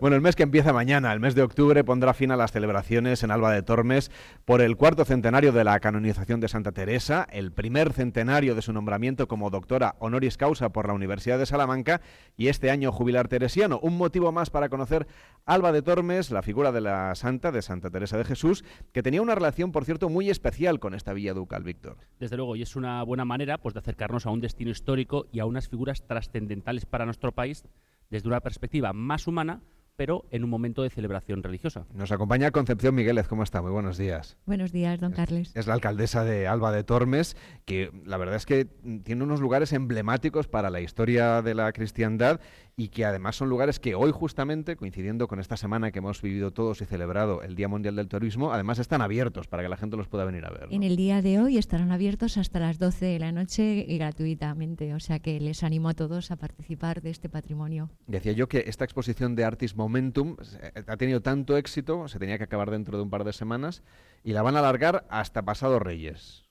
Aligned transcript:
Bueno, 0.00 0.16
el 0.16 0.22
mes 0.22 0.34
que 0.34 0.44
empieza 0.44 0.72
mañana, 0.72 1.12
el 1.12 1.20
mes 1.20 1.34
de 1.34 1.42
octubre, 1.42 1.84
pondrá 1.84 2.14
fin 2.14 2.30
a 2.30 2.36
las 2.36 2.52
celebraciones 2.52 3.22
en 3.22 3.30
Alba 3.30 3.52
de 3.52 3.62
Tormes 3.62 4.10
por 4.46 4.62
el 4.62 4.78
cuarto 4.78 5.04
centenario 5.04 5.52
de 5.52 5.62
la 5.62 5.78
canonización 5.78 6.40
de 6.40 6.48
Santa 6.48 6.72
Teresa, 6.72 7.26
el 7.30 7.52
primer 7.52 7.92
centenario 7.92 8.54
de 8.54 8.62
su 8.62 8.72
nombramiento 8.72 9.28
como 9.28 9.50
doctora 9.50 9.96
honoris 9.98 10.38
causa 10.38 10.70
por 10.70 10.88
la 10.88 10.94
Universidad 10.94 11.38
de 11.38 11.44
Salamanca 11.44 12.00
y 12.34 12.48
este 12.48 12.70
año 12.70 12.92
jubilar 12.92 13.28
teresiano. 13.28 13.78
Un 13.82 13.98
motivo 13.98 14.32
más 14.32 14.48
para 14.48 14.70
conocer 14.70 15.06
Alba 15.44 15.70
de 15.70 15.82
Tormes, 15.82 16.30
la 16.30 16.40
figura 16.40 16.72
de 16.72 16.80
la 16.80 17.14
santa 17.14 17.52
de 17.52 17.60
Santa 17.60 17.90
Teresa 17.90 18.16
de 18.16 18.24
Jesús, 18.24 18.64
que 18.94 19.02
tenía 19.02 19.20
una 19.20 19.34
relación, 19.34 19.70
por 19.70 19.84
cierto, 19.84 20.08
muy 20.08 20.30
especial 20.30 20.80
con 20.80 20.94
esta 20.94 21.12
villa 21.12 21.34
ducal, 21.34 21.62
Víctor. 21.62 21.98
Desde 22.18 22.38
luego, 22.38 22.56
y 22.56 22.62
es 22.62 22.74
una 22.74 23.02
buena 23.02 23.26
manera 23.26 23.58
pues, 23.58 23.74
de 23.74 23.80
acercarnos 23.80 24.24
a 24.24 24.30
un 24.30 24.40
destino 24.40 24.70
histórico 24.70 25.26
y 25.30 25.40
a 25.40 25.44
unas 25.44 25.68
figuras 25.68 26.06
trascendentales 26.06 26.86
para 26.86 27.04
nuestro 27.04 27.32
país 27.32 27.64
desde 28.08 28.28
una 28.28 28.40
perspectiva 28.40 28.94
más 28.94 29.26
humana 29.26 29.60
pero 30.00 30.24
en 30.30 30.44
un 30.44 30.48
momento 30.48 30.82
de 30.82 30.88
celebración 30.88 31.42
religiosa. 31.42 31.84
Nos 31.92 32.10
acompaña 32.10 32.52
Concepción 32.52 32.94
Migueles, 32.94 33.28
¿cómo 33.28 33.42
está? 33.42 33.60
Muy 33.60 33.70
buenos 33.70 33.98
días. 33.98 34.38
Buenos 34.46 34.72
días, 34.72 34.98
don 34.98 35.12
Carles. 35.12 35.54
Es 35.54 35.66
la 35.66 35.74
alcaldesa 35.74 36.24
de 36.24 36.48
Alba 36.48 36.72
de 36.72 36.84
Tormes, 36.84 37.36
que 37.66 37.90
la 38.06 38.16
verdad 38.16 38.36
es 38.36 38.46
que 38.46 38.64
tiene 39.04 39.24
unos 39.24 39.40
lugares 39.40 39.74
emblemáticos 39.74 40.48
para 40.48 40.70
la 40.70 40.80
historia 40.80 41.42
de 41.42 41.54
la 41.54 41.70
cristiandad 41.72 42.40
y 42.80 42.88
que 42.88 43.04
además 43.04 43.36
son 43.36 43.50
lugares 43.50 43.78
que 43.78 43.94
hoy 43.94 44.10
justamente, 44.10 44.74
coincidiendo 44.74 45.28
con 45.28 45.38
esta 45.38 45.58
semana 45.58 45.92
que 45.92 45.98
hemos 45.98 46.22
vivido 46.22 46.50
todos 46.50 46.80
y 46.80 46.86
celebrado 46.86 47.42
el 47.42 47.54
Día 47.54 47.68
Mundial 47.68 47.94
del 47.94 48.08
Turismo, 48.08 48.54
además 48.54 48.78
están 48.78 49.02
abiertos 49.02 49.48
para 49.48 49.62
que 49.62 49.68
la 49.68 49.76
gente 49.76 49.98
los 49.98 50.08
pueda 50.08 50.24
venir 50.24 50.46
a 50.46 50.50
ver. 50.50 50.68
En 50.70 50.82
el 50.82 50.96
día 50.96 51.20
de 51.20 51.38
hoy 51.40 51.58
estarán 51.58 51.92
abiertos 51.92 52.38
hasta 52.38 52.58
las 52.58 52.78
12 52.78 53.04
de 53.04 53.18
la 53.18 53.32
noche 53.32 53.84
y 53.86 53.98
gratuitamente, 53.98 54.94
o 54.94 55.00
sea 55.00 55.18
que 55.18 55.38
les 55.40 55.62
animo 55.62 55.90
a 55.90 55.94
todos 55.94 56.30
a 56.30 56.36
participar 56.36 57.02
de 57.02 57.10
este 57.10 57.28
patrimonio. 57.28 57.90
Decía 58.06 58.32
yo 58.32 58.48
que 58.48 58.64
esta 58.66 58.84
exposición 58.84 59.34
de 59.34 59.44
Artis 59.44 59.76
Momentum 59.76 60.36
eh, 60.62 60.82
ha 60.86 60.96
tenido 60.96 61.20
tanto 61.20 61.58
éxito, 61.58 62.08
se 62.08 62.18
tenía 62.18 62.38
que 62.38 62.44
acabar 62.44 62.70
dentro 62.70 62.96
de 62.96 63.02
un 63.02 63.10
par 63.10 63.24
de 63.24 63.34
semanas, 63.34 63.82
y 64.24 64.32
la 64.32 64.40
van 64.40 64.56
a 64.56 64.60
alargar 64.60 65.04
hasta 65.10 65.42
pasado 65.42 65.80
Reyes. 65.80 66.49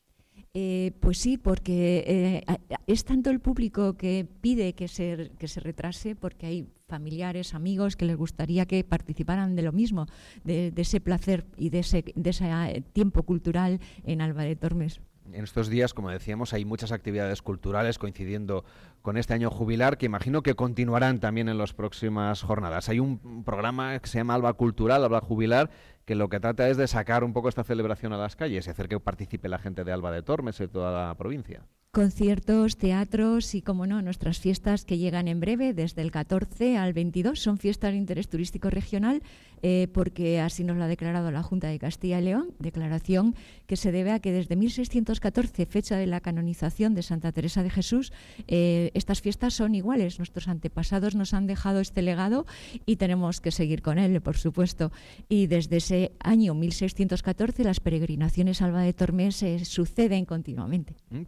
Eh, 0.55 0.93
pues 0.99 1.19
sí, 1.19 1.37
porque 1.37 2.03
eh, 2.07 2.57
es 2.87 3.05
tanto 3.05 3.29
el 3.29 3.39
público 3.39 3.97
que 3.97 4.27
pide 4.41 4.73
que 4.73 4.87
se, 4.87 5.31
que 5.37 5.47
se 5.47 5.59
retrase, 5.59 6.15
porque 6.15 6.47
hay 6.47 6.67
familiares, 6.87 7.53
amigos 7.53 7.95
que 7.95 8.05
les 8.05 8.17
gustaría 8.17 8.65
que 8.65 8.83
participaran 8.83 9.55
de 9.55 9.61
lo 9.61 9.71
mismo, 9.71 10.07
de, 10.43 10.73
ese 10.75 10.99
placer 10.99 11.45
y 11.55 11.69
de 11.69 11.79
ese, 11.79 12.03
de 12.15 12.29
ese 12.31 12.49
eh, 12.49 12.81
tiempo 12.93 13.23
cultural 13.23 13.79
en 14.03 14.21
Alba 14.21 14.43
de 14.43 14.55
Tormes. 14.55 15.01
En 15.31 15.43
estos 15.43 15.69
días, 15.69 15.93
como 15.93 16.09
decíamos, 16.09 16.53
hay 16.53 16.65
muchas 16.65 16.91
actividades 16.91 17.43
culturales 17.43 17.99
coincidiendo 17.99 18.65
con 19.01 19.17
este 19.17 19.33
año 19.33 19.49
jubilar 19.49 19.97
que 19.97 20.05
imagino 20.05 20.43
que 20.43 20.55
continuarán 20.55 21.19
también 21.19 21.49
en 21.49 21.57
las 21.57 21.73
próximas 21.73 22.41
jornadas. 22.41 22.89
Hay 22.89 22.99
un 22.99 23.43
programa 23.43 23.97
que 23.99 24.07
se 24.07 24.19
llama 24.19 24.35
Alba 24.35 24.53
Cultural, 24.53 25.03
Alba 25.03 25.21
Jubilar, 25.21 25.69
que 26.05 26.15
lo 26.15 26.29
que 26.29 26.39
trata 26.39 26.69
es 26.69 26.77
de 26.77 26.87
sacar 26.87 27.23
un 27.23 27.33
poco 27.33 27.49
esta 27.49 27.63
celebración 27.63 28.13
a 28.13 28.17
las 28.17 28.35
calles 28.35 28.67
y 28.67 28.69
hacer 28.69 28.87
que 28.87 28.99
participe 28.99 29.49
la 29.49 29.59
gente 29.59 29.83
de 29.83 29.91
Alba 29.91 30.11
de 30.11 30.23
Tormes 30.23 30.59
y 30.59 30.67
toda 30.67 31.07
la 31.07 31.15
provincia 31.15 31.65
conciertos, 31.91 32.77
teatros 32.77 33.55
y, 33.55 33.63
como 33.63 33.87
no, 33.87 34.01
nuestras 34.01 34.39
fiestas 34.39 34.85
que 34.85 34.99
llegan 34.99 35.27
en 35.27 35.39
breve, 35.39 35.73
desde 35.73 36.03
el 36.03 36.11
14 36.11 36.77
al 36.77 36.93
22. 36.93 37.39
Son 37.39 37.57
fiestas 37.57 37.91
de 37.91 37.97
interés 37.97 38.29
turístico 38.29 38.69
regional 38.69 39.23
eh, 39.61 39.87
porque 39.93 40.39
así 40.39 40.63
nos 40.63 40.77
lo 40.77 40.83
ha 40.83 40.87
declarado 40.87 41.31
la 41.31 41.43
Junta 41.43 41.67
de 41.67 41.79
Castilla 41.79 42.19
y 42.19 42.23
León, 42.23 42.53
declaración 42.59 43.35
que 43.65 43.75
se 43.75 43.91
debe 43.91 44.11
a 44.11 44.19
que 44.19 44.31
desde 44.31 44.55
1614, 44.55 45.65
fecha 45.65 45.97
de 45.97 46.07
la 46.07 46.21
canonización 46.21 46.93
de 46.93 47.03
Santa 47.03 47.31
Teresa 47.31 47.63
de 47.63 47.69
Jesús, 47.69 48.13
eh, 48.47 48.88
estas 48.93 49.21
fiestas 49.21 49.53
son 49.53 49.75
iguales. 49.75 50.19
Nuestros 50.19 50.47
antepasados 50.47 51.15
nos 51.15 51.33
han 51.33 51.47
dejado 51.47 51.79
este 51.79 52.01
legado 52.01 52.45
y 52.85 52.97
tenemos 52.97 53.41
que 53.41 53.51
seguir 53.51 53.81
con 53.81 53.99
él, 53.99 54.21
por 54.21 54.37
supuesto. 54.37 54.91
Y 55.27 55.47
desde 55.47 55.77
ese 55.77 56.11
año 56.19 56.53
1614 56.53 57.63
las 57.63 57.79
peregrinaciones 57.79 58.61
Alba 58.61 58.81
de 58.81 58.93
Tormes 58.93 59.35
se 59.35 59.65
suceden 59.65 60.25
continuamente. 60.25 60.95
Mm, 61.09 61.23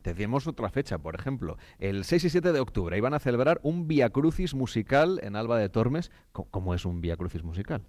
otra 0.48 0.70
fecha, 0.70 0.98
por 0.98 1.16
ejemplo. 1.16 1.58
El 1.80 2.04
6 2.04 2.26
y 2.26 2.30
7 2.30 2.52
de 2.52 2.60
octubre 2.60 2.98
iban 2.98 3.14
a 3.14 3.20
celebrar 3.20 3.60
un 3.64 3.88
Via 3.88 4.10
Crucis 4.10 4.54
musical 4.54 5.20
en 5.24 5.36
Alba 5.36 5.58
de 5.58 5.70
Tormes. 5.70 6.12
¿Cómo 6.32 6.74
es 6.74 6.86
un 6.86 7.02
Via 7.02 7.18
Crucis 7.18 7.44
musical? 7.44 7.84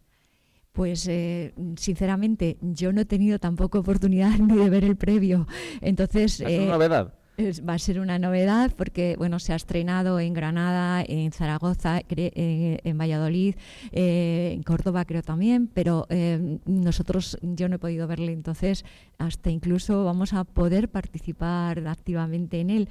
Pues 0.72 1.06
eh, 1.06 1.53
sinceramente 1.77 2.56
yo 2.62 2.93
no 2.93 3.03
he 3.03 3.05
tenido 3.05 3.38
tampoco 3.38 3.78
oportunidad 3.78 4.31
ni 4.38 4.56
de 4.56 4.71
ver 4.71 4.84
el 4.84 4.97
previo. 4.97 5.47
Entonces, 5.81 6.41
¿Es 6.41 6.47
una 6.47 6.65
eh, 6.65 6.66
novedad? 6.66 7.15
Va 7.38 7.75
a 7.75 7.78
ser 7.78 7.98
una 7.98 8.19
novedad 8.19 8.72
porque 8.76 9.16
bueno 9.16 9.38
se 9.38 9.53
ha 9.53 9.56
estrenado 9.56 10.20
en 10.20 10.34
Granada, 10.34 11.03
en 11.06 11.32
Zaragoza, 11.32 12.00
eh, 12.09 12.78
en 12.84 12.98
Valladolid, 12.98 13.54
eh, 13.91 14.53
en 14.54 14.62
Córdoba 14.62 15.04
creo 15.04 15.22
también, 15.22 15.66
pero 15.66 16.06
eh, 16.10 16.59
nosotros 16.66 17.38
yo 17.41 17.69
no 17.69 17.76
he 17.76 17.78
podido 17.78 18.06
verle, 18.06 18.32
entonces 18.32 18.84
hasta 19.19 19.50
incluso 19.50 20.04
vamos 20.04 20.34
a 20.34 20.44
poder 20.44 20.91
participar 20.91 21.87
activamente 21.87 22.60
en 22.60 22.70
él. 22.70 22.88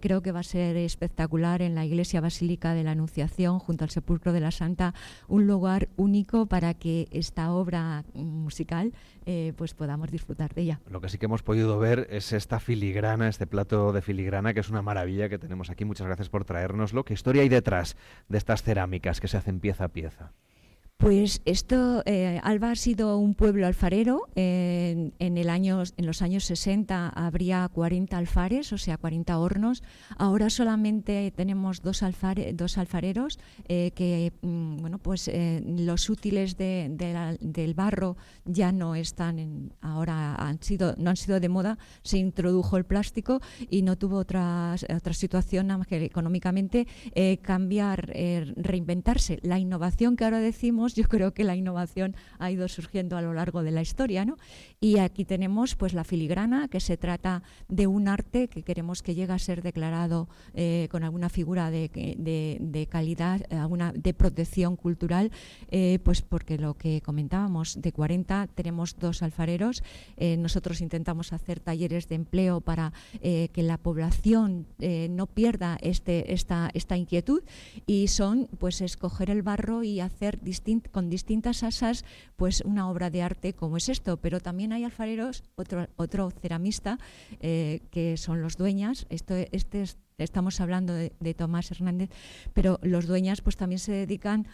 creo 0.00 0.22
que 0.22 0.32
va 0.32 0.40
a 0.40 0.44
ser 0.44 0.76
espectacular 0.76 1.62
en 1.62 1.74
la 1.74 1.84
Iglesia 1.84 2.20
Basílica 2.20 2.74
de 2.74 2.84
la 2.84 2.92
Anunciación 2.92 3.58
junto 3.58 3.84
al 3.84 3.90
Sepulcro 3.90 4.32
de 4.32 4.40
la 4.40 4.50
Santa, 4.50 4.94
un 5.28 5.46
lugar 5.46 5.88
único 5.96 6.46
para 6.46 6.74
que 6.74 7.08
esta 7.10 7.52
obra 7.52 8.04
musical 8.14 8.92
pues 9.56 9.74
podamos 9.74 10.10
disfrutar 10.10 10.54
de 10.54 10.62
ella. 10.62 10.80
Lo 10.88 11.00
que 11.00 11.08
sí 11.08 11.18
que 11.18 11.26
hemos 11.26 11.42
podido 11.42 11.78
ver 11.78 12.06
es 12.10 12.32
esta 12.32 12.60
filigrana, 12.60 13.28
este 13.28 13.46
plato 13.46 13.92
de 13.92 14.02
filigrana, 14.02 14.54
que 14.54 14.60
es 14.60 14.70
una 14.70 14.82
maravilla 14.82 15.28
que 15.28 15.38
tenemos 15.38 15.70
aquí. 15.70 15.84
Muchas 15.84 16.06
gracias 16.06 16.28
por 16.28 16.44
traérnoslo. 16.44 17.04
¿Qué 17.04 17.14
historia 17.14 17.42
hay 17.42 17.48
detrás 17.48 17.96
de 18.28 18.38
estas 18.38 18.62
cerámicas 18.62 19.20
que 19.20 19.28
se 19.28 19.36
hacen 19.36 19.60
pieza 19.60 19.84
a 19.84 19.88
pieza? 19.88 20.32
Pues 21.00 21.42
esto, 21.44 22.02
eh, 22.06 22.40
Alba 22.42 22.72
ha 22.72 22.74
sido 22.74 23.18
un 23.18 23.34
pueblo 23.34 23.68
alfarero. 23.68 24.26
en, 24.34 25.12
el 25.20 25.48
año, 25.48 25.84
en 25.96 26.06
los 26.06 26.22
años 26.22 26.42
60 26.42 27.10
habría 27.10 27.68
40 27.72 28.18
alfares, 28.18 28.72
o 28.72 28.78
sea, 28.78 28.96
40 28.96 29.38
hornos. 29.38 29.84
Ahora 30.16 30.50
solamente 30.50 31.32
tenemos 31.36 31.82
dos, 31.82 32.02
dos 32.54 32.78
alfareros 32.78 33.38
eh, 33.68 33.92
que, 33.94 34.32
mm, 34.42 34.78
bueno, 34.78 34.98
pues 34.98 35.28
eh, 35.28 35.62
los 35.64 36.10
útiles 36.10 36.56
del 36.56 37.74
barro 37.76 38.16
ya 38.44 38.72
no 38.72 38.96
están, 38.96 39.38
en, 39.38 39.72
ahora 39.80 40.34
han 40.34 40.60
sido, 40.60 40.96
no 40.98 41.10
han 41.10 41.16
sido 41.16 41.38
de 41.38 41.48
moda. 41.48 41.78
Se 42.02 42.18
introdujo 42.18 42.76
el 42.76 42.84
plástico 42.84 43.40
y 43.70 43.82
no 43.82 43.96
tuvo 43.96 44.16
otra, 44.16 44.74
otra 44.92 45.14
situación 45.14 45.68
que 45.88 46.04
económicamente 46.04 46.88
cambiar, 47.42 48.12
reinventarse. 48.56 49.38
La 49.42 49.60
innovación 49.60 50.16
que 50.16 50.24
ahora 50.24 50.40
decimos 50.40 50.87
yo 50.94 51.04
creo 51.04 51.32
que 51.32 51.44
la 51.44 51.56
innovación 51.56 52.16
ha 52.38 52.50
ido 52.50 52.68
surgiendo 52.68 53.16
a 53.16 53.22
lo 53.22 53.34
largo 53.34 53.62
de 53.62 53.70
la 53.70 53.82
historia, 53.82 54.24
¿no? 54.24 54.36
Y 54.80 54.98
aquí 54.98 55.24
tenemos 55.24 55.74
pues 55.74 55.92
la 55.92 56.04
filigrana, 56.04 56.68
que 56.68 56.78
se 56.78 56.96
trata 56.96 57.42
de 57.68 57.88
un 57.88 58.06
arte 58.06 58.46
que 58.46 58.62
queremos 58.62 59.02
que 59.02 59.16
llegue 59.16 59.32
a 59.32 59.38
ser 59.40 59.60
declarado 59.60 60.28
eh, 60.54 60.86
con 60.92 61.02
alguna 61.02 61.28
figura 61.28 61.72
de, 61.72 62.88
calidad, 62.88 63.40
alguna 63.52 63.92
de 63.92 64.14
protección 64.14 64.76
cultural, 64.76 65.32
eh, 65.72 65.98
pues 66.04 66.22
porque 66.22 66.58
lo 66.58 66.74
que 66.74 67.00
comentábamos, 67.00 67.82
de 67.82 67.90
40 67.90 68.46
tenemos 68.54 68.96
dos 69.00 69.24
alfareros, 69.24 69.82
eh, 70.16 70.36
nosotros 70.36 70.80
intentamos 70.80 71.32
hacer 71.32 71.58
talleres 71.58 72.08
de 72.08 72.14
empleo 72.14 72.60
para 72.60 72.92
que 73.20 73.62
la 73.62 73.78
población 73.78 74.66
no 74.78 75.26
pierda 75.26 75.76
este, 75.80 76.32
esta, 76.32 76.70
esta 76.72 76.96
inquietud. 76.96 77.42
Y 77.86 78.08
son 78.08 78.48
pues 78.58 78.80
escoger 78.80 79.30
el 79.30 79.42
barro 79.42 79.82
y 79.82 80.00
hacer 80.00 80.40
distintos 80.40 80.92
con 80.92 81.10
distintas 81.10 81.62
asas 81.62 82.04
pues 82.36 82.60
una 82.60 82.88
obra 82.88 83.10
de 83.10 83.22
arte 83.22 83.52
como 83.52 83.76
es 83.76 83.88
esto, 83.88 84.16
pero 84.18 84.40
también 84.40 84.67
hay 84.72 84.84
alfareros, 84.84 85.44
otro, 85.56 85.88
otro 85.96 86.30
ceramista, 86.30 86.98
eh, 87.40 87.80
que 87.90 88.16
son 88.16 88.42
los 88.42 88.56
dueñas, 88.56 89.06
esto, 89.10 89.34
este 89.34 89.84
estamos 90.18 90.60
hablando 90.60 90.94
de, 90.94 91.34
Tomás 91.34 91.70
Hernández, 91.70 92.10
pero 92.52 92.78
los 92.82 93.06
dueñas 93.06 93.40
pues 93.40 93.56
también 93.56 93.78
se 93.78 93.92
dedican 93.92 94.46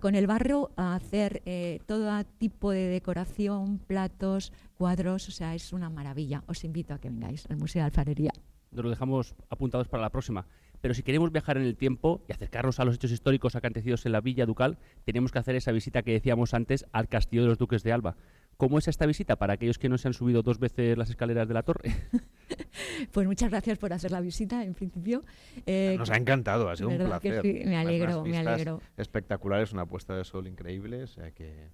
con 0.00 0.14
el 0.14 0.26
barro 0.26 0.70
a 0.76 0.94
hacer 0.94 1.42
eh, 1.46 1.80
todo 1.86 2.22
tipo 2.38 2.70
de 2.70 2.88
decoración, 2.88 3.78
platos, 3.78 4.52
cuadros, 4.74 5.26
o 5.28 5.30
sea, 5.32 5.54
es 5.54 5.72
una 5.72 5.88
maravilla. 5.88 6.44
Os 6.46 6.64
invito 6.64 6.92
a 6.92 6.98
que 6.98 7.08
vengáis 7.08 7.46
al 7.48 7.56
Museo 7.56 7.80
de 7.80 7.86
Alfarería. 7.86 8.30
Nos 8.70 8.84
lo 8.84 8.90
dejamos 8.90 9.34
apuntados 9.48 9.88
para 9.88 10.02
la 10.02 10.10
próxima. 10.10 10.46
Pero 10.80 10.94
si 10.94 11.02
queremos 11.02 11.32
viajar 11.32 11.56
en 11.56 11.64
el 11.64 11.76
tiempo 11.76 12.22
y 12.28 12.32
acercarnos 12.32 12.78
a 12.78 12.84
los 12.84 12.96
hechos 12.96 13.10
históricos 13.10 13.56
acontecidos 13.56 14.06
en 14.06 14.12
la 14.12 14.20
Villa 14.20 14.46
Ducal, 14.46 14.78
tenemos 15.04 15.32
que 15.32 15.38
hacer 15.38 15.56
esa 15.56 15.72
visita 15.72 16.02
que 16.02 16.12
decíamos 16.12 16.54
antes 16.54 16.84
al 16.92 17.08
Castillo 17.08 17.42
de 17.42 17.48
los 17.48 17.58
Duques 17.58 17.82
de 17.82 17.92
Alba. 17.92 18.16
¿Cómo 18.58 18.78
es 18.78 18.88
esta 18.88 19.06
visita 19.06 19.36
para 19.36 19.52
aquellos 19.52 19.78
que 19.78 19.88
no 19.88 19.98
se 19.98 20.08
han 20.08 20.14
subido 20.14 20.42
dos 20.42 20.58
veces 20.58 20.98
las 20.98 21.08
escaleras 21.08 21.46
de 21.46 21.54
la 21.54 21.62
torre? 21.62 21.94
pues 23.12 23.24
muchas 23.24 23.50
gracias 23.50 23.78
por 23.78 23.92
hacer 23.92 24.10
la 24.10 24.20
visita, 24.20 24.64
en 24.64 24.74
principio. 24.74 25.22
Eh, 25.64 25.94
Nos 25.96 26.10
ha 26.10 26.16
encantado, 26.16 26.68
ha 26.68 26.74
sido 26.74 26.88
un 26.88 26.98
placer. 26.98 27.44
me 27.44 27.76
alegro, 27.76 28.24
me 28.24 28.36
alegro. 28.36 28.80
Espectacular, 28.96 29.62
es 29.62 29.72
una 29.72 29.86
puesta 29.86 30.16
de 30.16 30.24
sol 30.24 30.48
increíble, 30.48 31.04
o 31.04 31.06
sea 31.06 31.30
que 31.30 31.68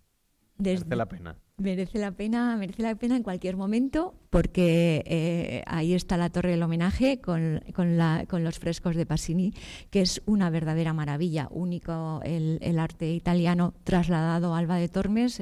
Merece 0.58 0.96
la 0.96 1.06
pena. 1.06 1.36
Merece 1.56 1.98
la 1.98 2.10
pena, 2.10 2.56
merece 2.56 2.82
la 2.82 2.96
pena 2.96 3.16
en 3.16 3.22
cualquier 3.22 3.56
momento 3.56 4.14
porque 4.34 5.04
eh, 5.06 5.62
ahí 5.68 5.94
está 5.94 6.16
la 6.16 6.28
torre 6.28 6.50
del 6.50 6.62
homenaje 6.64 7.20
con, 7.20 7.60
los 8.42 8.58
frescos 8.58 8.96
de 8.96 9.06
Passini, 9.06 9.54
que 9.90 10.00
es 10.00 10.22
una 10.26 10.50
verdadera 10.50 10.92
maravilla, 10.92 11.46
único 11.52 12.20
el, 12.24 12.78
arte 12.80 13.12
italiano 13.12 13.74
trasladado 13.84 14.52
a 14.52 14.58
Alba 14.58 14.78
de 14.78 14.88
Tormes, 14.88 15.40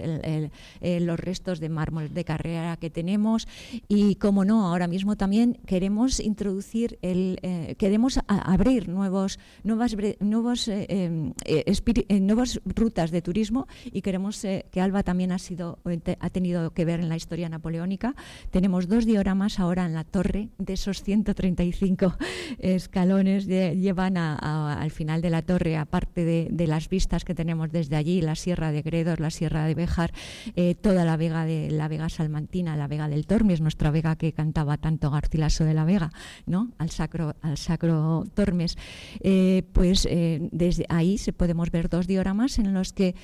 los 0.83 1.19
restos 1.19 1.59
de 1.59 1.71
mármol 1.71 2.13
de 2.13 2.25
carrera 2.27 2.77
que 2.77 2.91
tenemos 2.91 3.49
y, 3.89 4.17
como 4.17 4.45
no, 4.45 4.67
ahora 4.67 4.89
mismo 4.89 5.17
también 5.17 5.59
queremos 5.65 6.21
introducir, 6.21 6.99
el, 7.01 7.39
eh, 7.41 7.77
queremos 7.79 8.21
abrir 8.27 8.91
nuevos, 8.91 9.39
nuevas, 9.65 9.97
nuevos, 10.21 10.69
eh, 10.69 10.87
em, 10.91 12.27
nuevas 12.27 12.61
rutas 12.67 13.11
de 13.11 13.23
turismo 13.23 13.67
y 13.91 14.03
queremos 14.03 14.43
que 14.43 14.81
Alba 14.83 15.02
también 15.03 15.33
ha 15.33 15.39
sido 15.39 15.79
ha 16.21 16.31
tenido 16.31 16.71
que 16.71 16.85
ver 16.85 17.01
en 17.01 17.09
la 17.09 17.17
historia 17.17 17.49
napoleónica. 17.49 18.15
Tenemos 18.51 18.89
dos 18.89 19.07
dioramas 19.07 19.59
ahora 19.59 19.87
en 19.87 19.95
la 19.95 20.05
torre, 20.05 20.49
de 20.59 20.73
esos 20.75 21.03
135 21.03 22.17
escalones 22.59 23.47
que 23.47 23.77
llevan 23.77 24.17
al 24.17 24.91
final 24.91 25.23
de 25.23 25.31
la 25.31 25.43
torre, 25.43 25.77
aparte 25.77 26.25
de, 26.25 26.67
las 26.67 26.89
vistas 26.89 27.25
que 27.25 27.35
tenemos 27.35 27.71
desde 27.73 27.97
allí, 27.97 28.21
la 28.21 28.37
Sierra 28.37 28.71
de 28.71 28.83
Gredos, 28.83 29.19
la 29.19 29.31
Sierra 29.31 29.67
de 29.67 29.75
Béjar, 29.75 30.13
eh, 30.55 30.75
toda 30.75 31.05
la 31.05 31.17
vega 31.17 31.45
de 31.45 31.71
la 31.71 31.89
Vega 31.89 32.09
Salmantina, 32.09 32.77
la 32.77 32.87
Vega 32.87 33.09
del 33.09 33.27
Tormes, 33.27 33.61
nuestra 33.61 33.91
vega 33.91 34.17
que 34.17 34.33
cantaba 34.33 34.77
tanto 34.77 35.11
Garcilaso 35.11 35.65
de 35.65 35.75
la 35.75 35.85
Vega, 35.85 36.13
¿no? 36.47 36.71
al 36.79 36.91
sacro, 36.91 37.35
al 37.43 37.59
sacro 37.59 38.25
Tormes. 38.35 38.77
Eh, 39.21 39.65
pues 39.73 40.07
eh, 40.09 40.49
desde 40.53 40.87
ahí 40.89 41.19
se 41.19 41.33
podemos 41.33 41.71
ver 41.71 41.89
dos 41.89 42.07
dioramas 42.07 42.59
en 42.59 42.73
los 42.73 42.93
que 42.93 43.15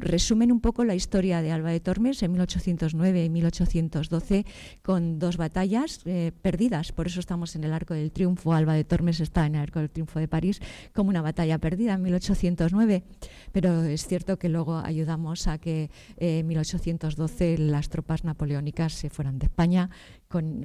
resumen 0.00 0.52
un 0.52 0.60
poco 0.60 0.84
la 0.84 0.94
historia 0.94 1.21
de 1.22 1.52
Alba 1.52 1.70
de 1.70 1.78
Tormes 1.78 2.20
en 2.24 2.32
1809 2.32 3.24
y 3.24 3.30
1812 3.30 4.44
con 4.82 5.20
dos 5.20 5.36
batallas 5.36 6.00
eh, 6.04 6.32
perdidas. 6.42 6.90
Por 6.90 7.06
eso 7.06 7.20
estamos 7.20 7.54
en 7.54 7.62
el 7.62 7.72
Arco 7.72 7.94
del 7.94 8.10
Triunfo. 8.10 8.52
Alba 8.52 8.74
de 8.74 8.82
Tormes 8.82 9.20
está 9.20 9.46
en 9.46 9.54
el 9.54 9.60
Arco 9.60 9.78
del 9.78 9.90
Triunfo 9.90 10.18
de 10.18 10.26
París 10.26 10.60
como 10.92 11.10
una 11.10 11.22
batalla 11.22 11.58
perdida 11.58 11.94
en 11.94 12.02
1809. 12.02 13.04
Pero 13.52 13.84
es 13.84 14.06
cierto 14.06 14.36
que 14.38 14.48
luego 14.48 14.78
ayudamos 14.78 15.46
a 15.46 15.58
que 15.58 15.90
eh, 16.16 16.40
en 16.40 16.46
1812 16.48 17.58
las 17.58 17.88
tropas 17.88 18.24
napoleónicas 18.24 18.92
se 18.92 19.08
fueran 19.08 19.38
de 19.38 19.46
España 19.46 19.90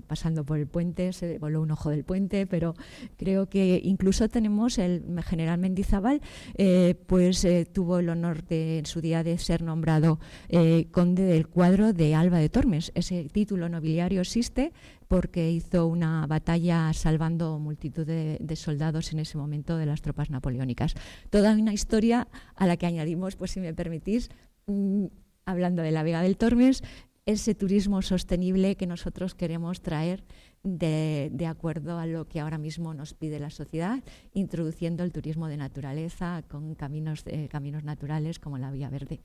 pasando 0.07 0.45
por 0.45 0.59
el 0.59 0.67
puente, 0.67 1.13
se 1.13 1.37
voló 1.39 1.61
un 1.61 1.71
ojo 1.71 1.89
del 1.89 2.03
puente, 2.03 2.47
pero 2.47 2.75
creo 3.17 3.49
que 3.49 3.81
incluso 3.83 4.29
tenemos 4.29 4.77
el 4.77 5.03
general 5.23 5.59
Mendizábal, 5.59 6.21
eh, 6.55 6.95
pues 7.07 7.43
eh, 7.45 7.65
tuvo 7.65 7.99
el 7.99 8.09
honor 8.09 8.43
de 8.43 8.79
en 8.79 8.85
su 8.85 9.01
día 9.01 9.23
de 9.23 9.37
ser 9.37 9.61
nombrado 9.61 10.19
eh, 10.49 10.87
conde 10.91 11.23
del 11.23 11.47
cuadro 11.47 11.93
de 11.93 12.15
Alba 12.15 12.39
de 12.39 12.49
Tormes. 12.49 12.91
Ese 12.95 13.25
título 13.25 13.69
nobiliario 13.69 14.21
existe 14.21 14.73
porque 15.07 15.51
hizo 15.51 15.87
una 15.87 16.25
batalla 16.27 16.91
salvando 16.93 17.59
multitud 17.59 18.05
de, 18.05 18.55
soldados 18.55 19.13
en 19.13 19.19
ese 19.19 19.37
momento 19.37 19.77
de 19.77 19.85
las 19.85 20.01
tropas 20.01 20.29
napoleónicas. 20.29 20.95
Toda 21.29 21.53
una 21.53 21.73
historia 21.73 22.27
a 22.55 22.67
la 22.67 22.77
que 22.77 22.85
añadimos, 22.85 23.35
pues 23.35 23.51
si 23.51 23.59
me 23.59 23.73
permitís, 23.73 24.29
mm, 24.65 25.05
hablando 25.45 25.81
de 25.81 25.91
la 25.91 26.03
Vega 26.03 26.21
del 26.21 26.37
Tormes, 26.37 26.83
ese 27.27 27.53
turismo 27.53 28.01
sostenible 28.01 28.77
que 28.77 28.87
nosotros 28.87 29.35
queremos 29.35 29.81
traer 29.81 30.23
de, 30.63 31.45
acuerdo 31.47 31.99
a 31.99 32.05
lo 32.05 32.25
que 32.25 32.39
ahora 32.39 32.57
mismo 32.57 32.93
nos 32.93 33.13
pide 33.13 33.39
la 33.39 33.49
sociedad, 33.49 34.01
introduciendo 34.33 35.03
el 35.03 35.11
turismo 35.11 35.49
de 35.49 35.57
naturaleza 35.57 36.41
con 36.47 36.73
caminos, 36.73 37.25
caminos 37.49 37.83
naturales 37.83 38.39
como 38.39 38.57
la 38.57 38.71
Vía 38.71 38.89
Verde. 38.89 39.19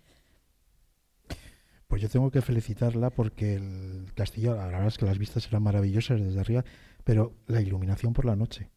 Pues 1.87 2.03
yo 2.03 2.09
tengo 2.09 2.31
que 2.33 2.43
felicitarla 2.43 3.11
porque 3.11 3.55
el 3.55 4.13
castillo, 4.15 4.57
la 4.57 4.67
verdad 4.67 4.89
es 4.89 4.99
que 4.99 5.07
las 5.07 5.19
vistas 5.19 5.47
eran 5.47 5.63
maravillosas 5.63 6.21
desde 6.21 6.41
arriba, 6.41 6.65
pero 7.05 7.37
la 7.47 7.61
iluminación 7.61 8.15
por 8.15 8.25
la 8.25 8.35
noche. 8.35 8.69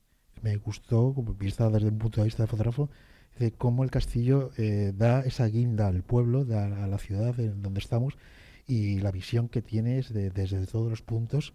Me 0.44 0.56
gustó, 0.57 1.13
vista 1.13 1.69
desde 1.71 1.88
un 1.88 1.98
punto 1.98 2.21
de 2.21 2.25
vista 2.25 2.44
de 2.44 2.48
fotógrafo, 2.48 2.92
de 3.39 3.54
cómo 3.54 3.83
el 3.83 3.89
castillo 3.89 4.51
eh, 4.57 4.94
da 4.95 5.21
esa 5.21 5.48
guinda 5.48 5.88
al 5.88 6.04
pueblo, 6.04 6.45
da 6.45 6.83
a 6.83 6.88
la 6.88 7.00
ciudad 7.00 7.39
en 7.39 7.63
donde 7.63 7.80
estamos, 7.80 8.18
y 8.67 9.00
la 9.00 9.12
visión 9.12 9.50
que 9.50 9.62
tienes 9.62 10.13
desde 10.13 10.65
todos 10.65 10.89
los 10.89 11.01
puntos, 11.01 11.53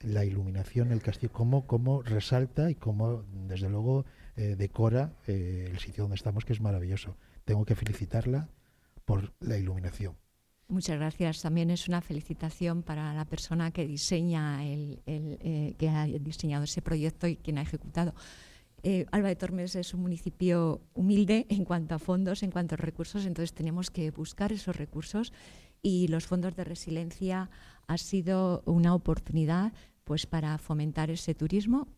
la 0.00 0.24
iluminación, 0.24 0.92
el 0.92 1.02
castillo, 1.02 1.32
cómo, 1.32 1.66
cómo 1.66 2.02
resalta 2.02 2.70
y 2.70 2.74
cómo, 2.74 3.24
desde 3.46 3.68
luego, 3.68 4.04
eh, 4.36 4.56
decora 4.56 5.12
eh, 5.26 5.68
el 5.70 5.78
sitio 5.78 6.04
donde 6.04 6.16
estamos, 6.16 6.44
que 6.44 6.52
es 6.52 6.60
maravilloso. 6.60 7.16
Tengo 7.44 7.64
que 7.64 7.74
felicitarla 7.74 8.48
por 9.04 9.34
la 9.40 9.58
iluminación. 9.58 10.16
Muchas 10.68 10.96
gracias. 10.96 11.42
También 11.42 11.70
es 11.70 11.88
una 11.88 12.00
felicitación 12.00 12.82
para 12.82 13.12
la 13.12 13.26
persona 13.26 13.70
que 13.70 13.86
diseña 13.86 14.64
el, 14.64 15.02
eh, 15.06 15.74
que 15.78 15.88
ha 15.88 16.06
diseñado 16.06 16.64
ese 16.64 16.80
proyecto 16.80 17.26
y 17.26 17.36
quien 17.36 17.58
ha 17.58 17.62
ejecutado. 17.62 18.14
Alba 19.12 19.28
de 19.28 19.36
Tormes 19.36 19.76
es 19.76 19.94
un 19.94 20.02
municipio 20.02 20.82
humilde 20.92 21.46
en 21.48 21.64
cuanto 21.64 21.94
a 21.94 21.98
fondos, 21.98 22.42
en 22.42 22.50
cuanto 22.50 22.74
a 22.74 22.76
recursos, 22.76 23.24
entonces 23.24 23.54
tenemos 23.54 23.90
que 23.90 24.10
buscar 24.10 24.52
esos 24.52 24.76
recursos 24.76 25.32
y 25.84 26.08
los 26.08 26.26
fondos 26.26 26.56
de 26.56 26.64
resiliencia 26.64 27.50
ha 27.86 27.98
sido 27.98 28.62
una 28.64 28.94
oportunidad 28.94 29.72
pues 30.04 30.26
para 30.26 30.58
fomentar 30.58 31.10
ese 31.10 31.34
turismo. 31.34 31.88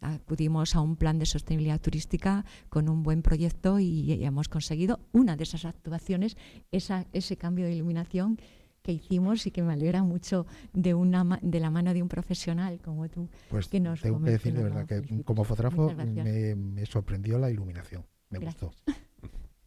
acudimos 0.00 0.74
a 0.76 0.80
un 0.80 0.96
plan 0.96 1.18
de 1.18 1.26
sostenibilidad 1.26 1.80
turística 1.80 2.44
con 2.68 2.88
un 2.88 3.02
buen 3.02 3.22
proyecto 3.22 3.78
y, 3.78 4.24
hemos 4.24 4.48
conseguido 4.48 5.00
una 5.12 5.36
de 5.36 5.44
esas 5.44 5.64
actuaciones, 5.64 6.36
esa, 6.70 7.06
ese 7.12 7.36
cambio 7.36 7.66
de 7.66 7.74
iluminación 7.74 8.38
que 8.82 8.92
hicimos 8.92 9.46
y 9.46 9.50
que 9.50 9.62
me 9.62 9.72
alegra 9.72 10.02
mucho 10.02 10.46
de 10.72 10.94
una 10.94 11.38
de 11.42 11.60
la 11.60 11.70
mano 11.70 11.92
de 11.92 12.02
un 12.02 12.08
profesional 12.08 12.80
como 12.80 13.08
tú. 13.08 13.28
Pues 13.48 13.68
que 13.68 13.80
nos 13.80 14.00
tengo 14.00 14.22
que 14.22 14.30
decir 14.30 14.54
de 14.54 14.62
verdad 14.62 14.86
que 14.86 15.22
como 15.24 15.44
fotógrafo 15.44 15.92
me, 15.94 16.86
sorprendió 16.86 17.38
la 17.38 17.50
iluminación, 17.50 18.06
me 18.30 18.38
gustó. 18.38 18.72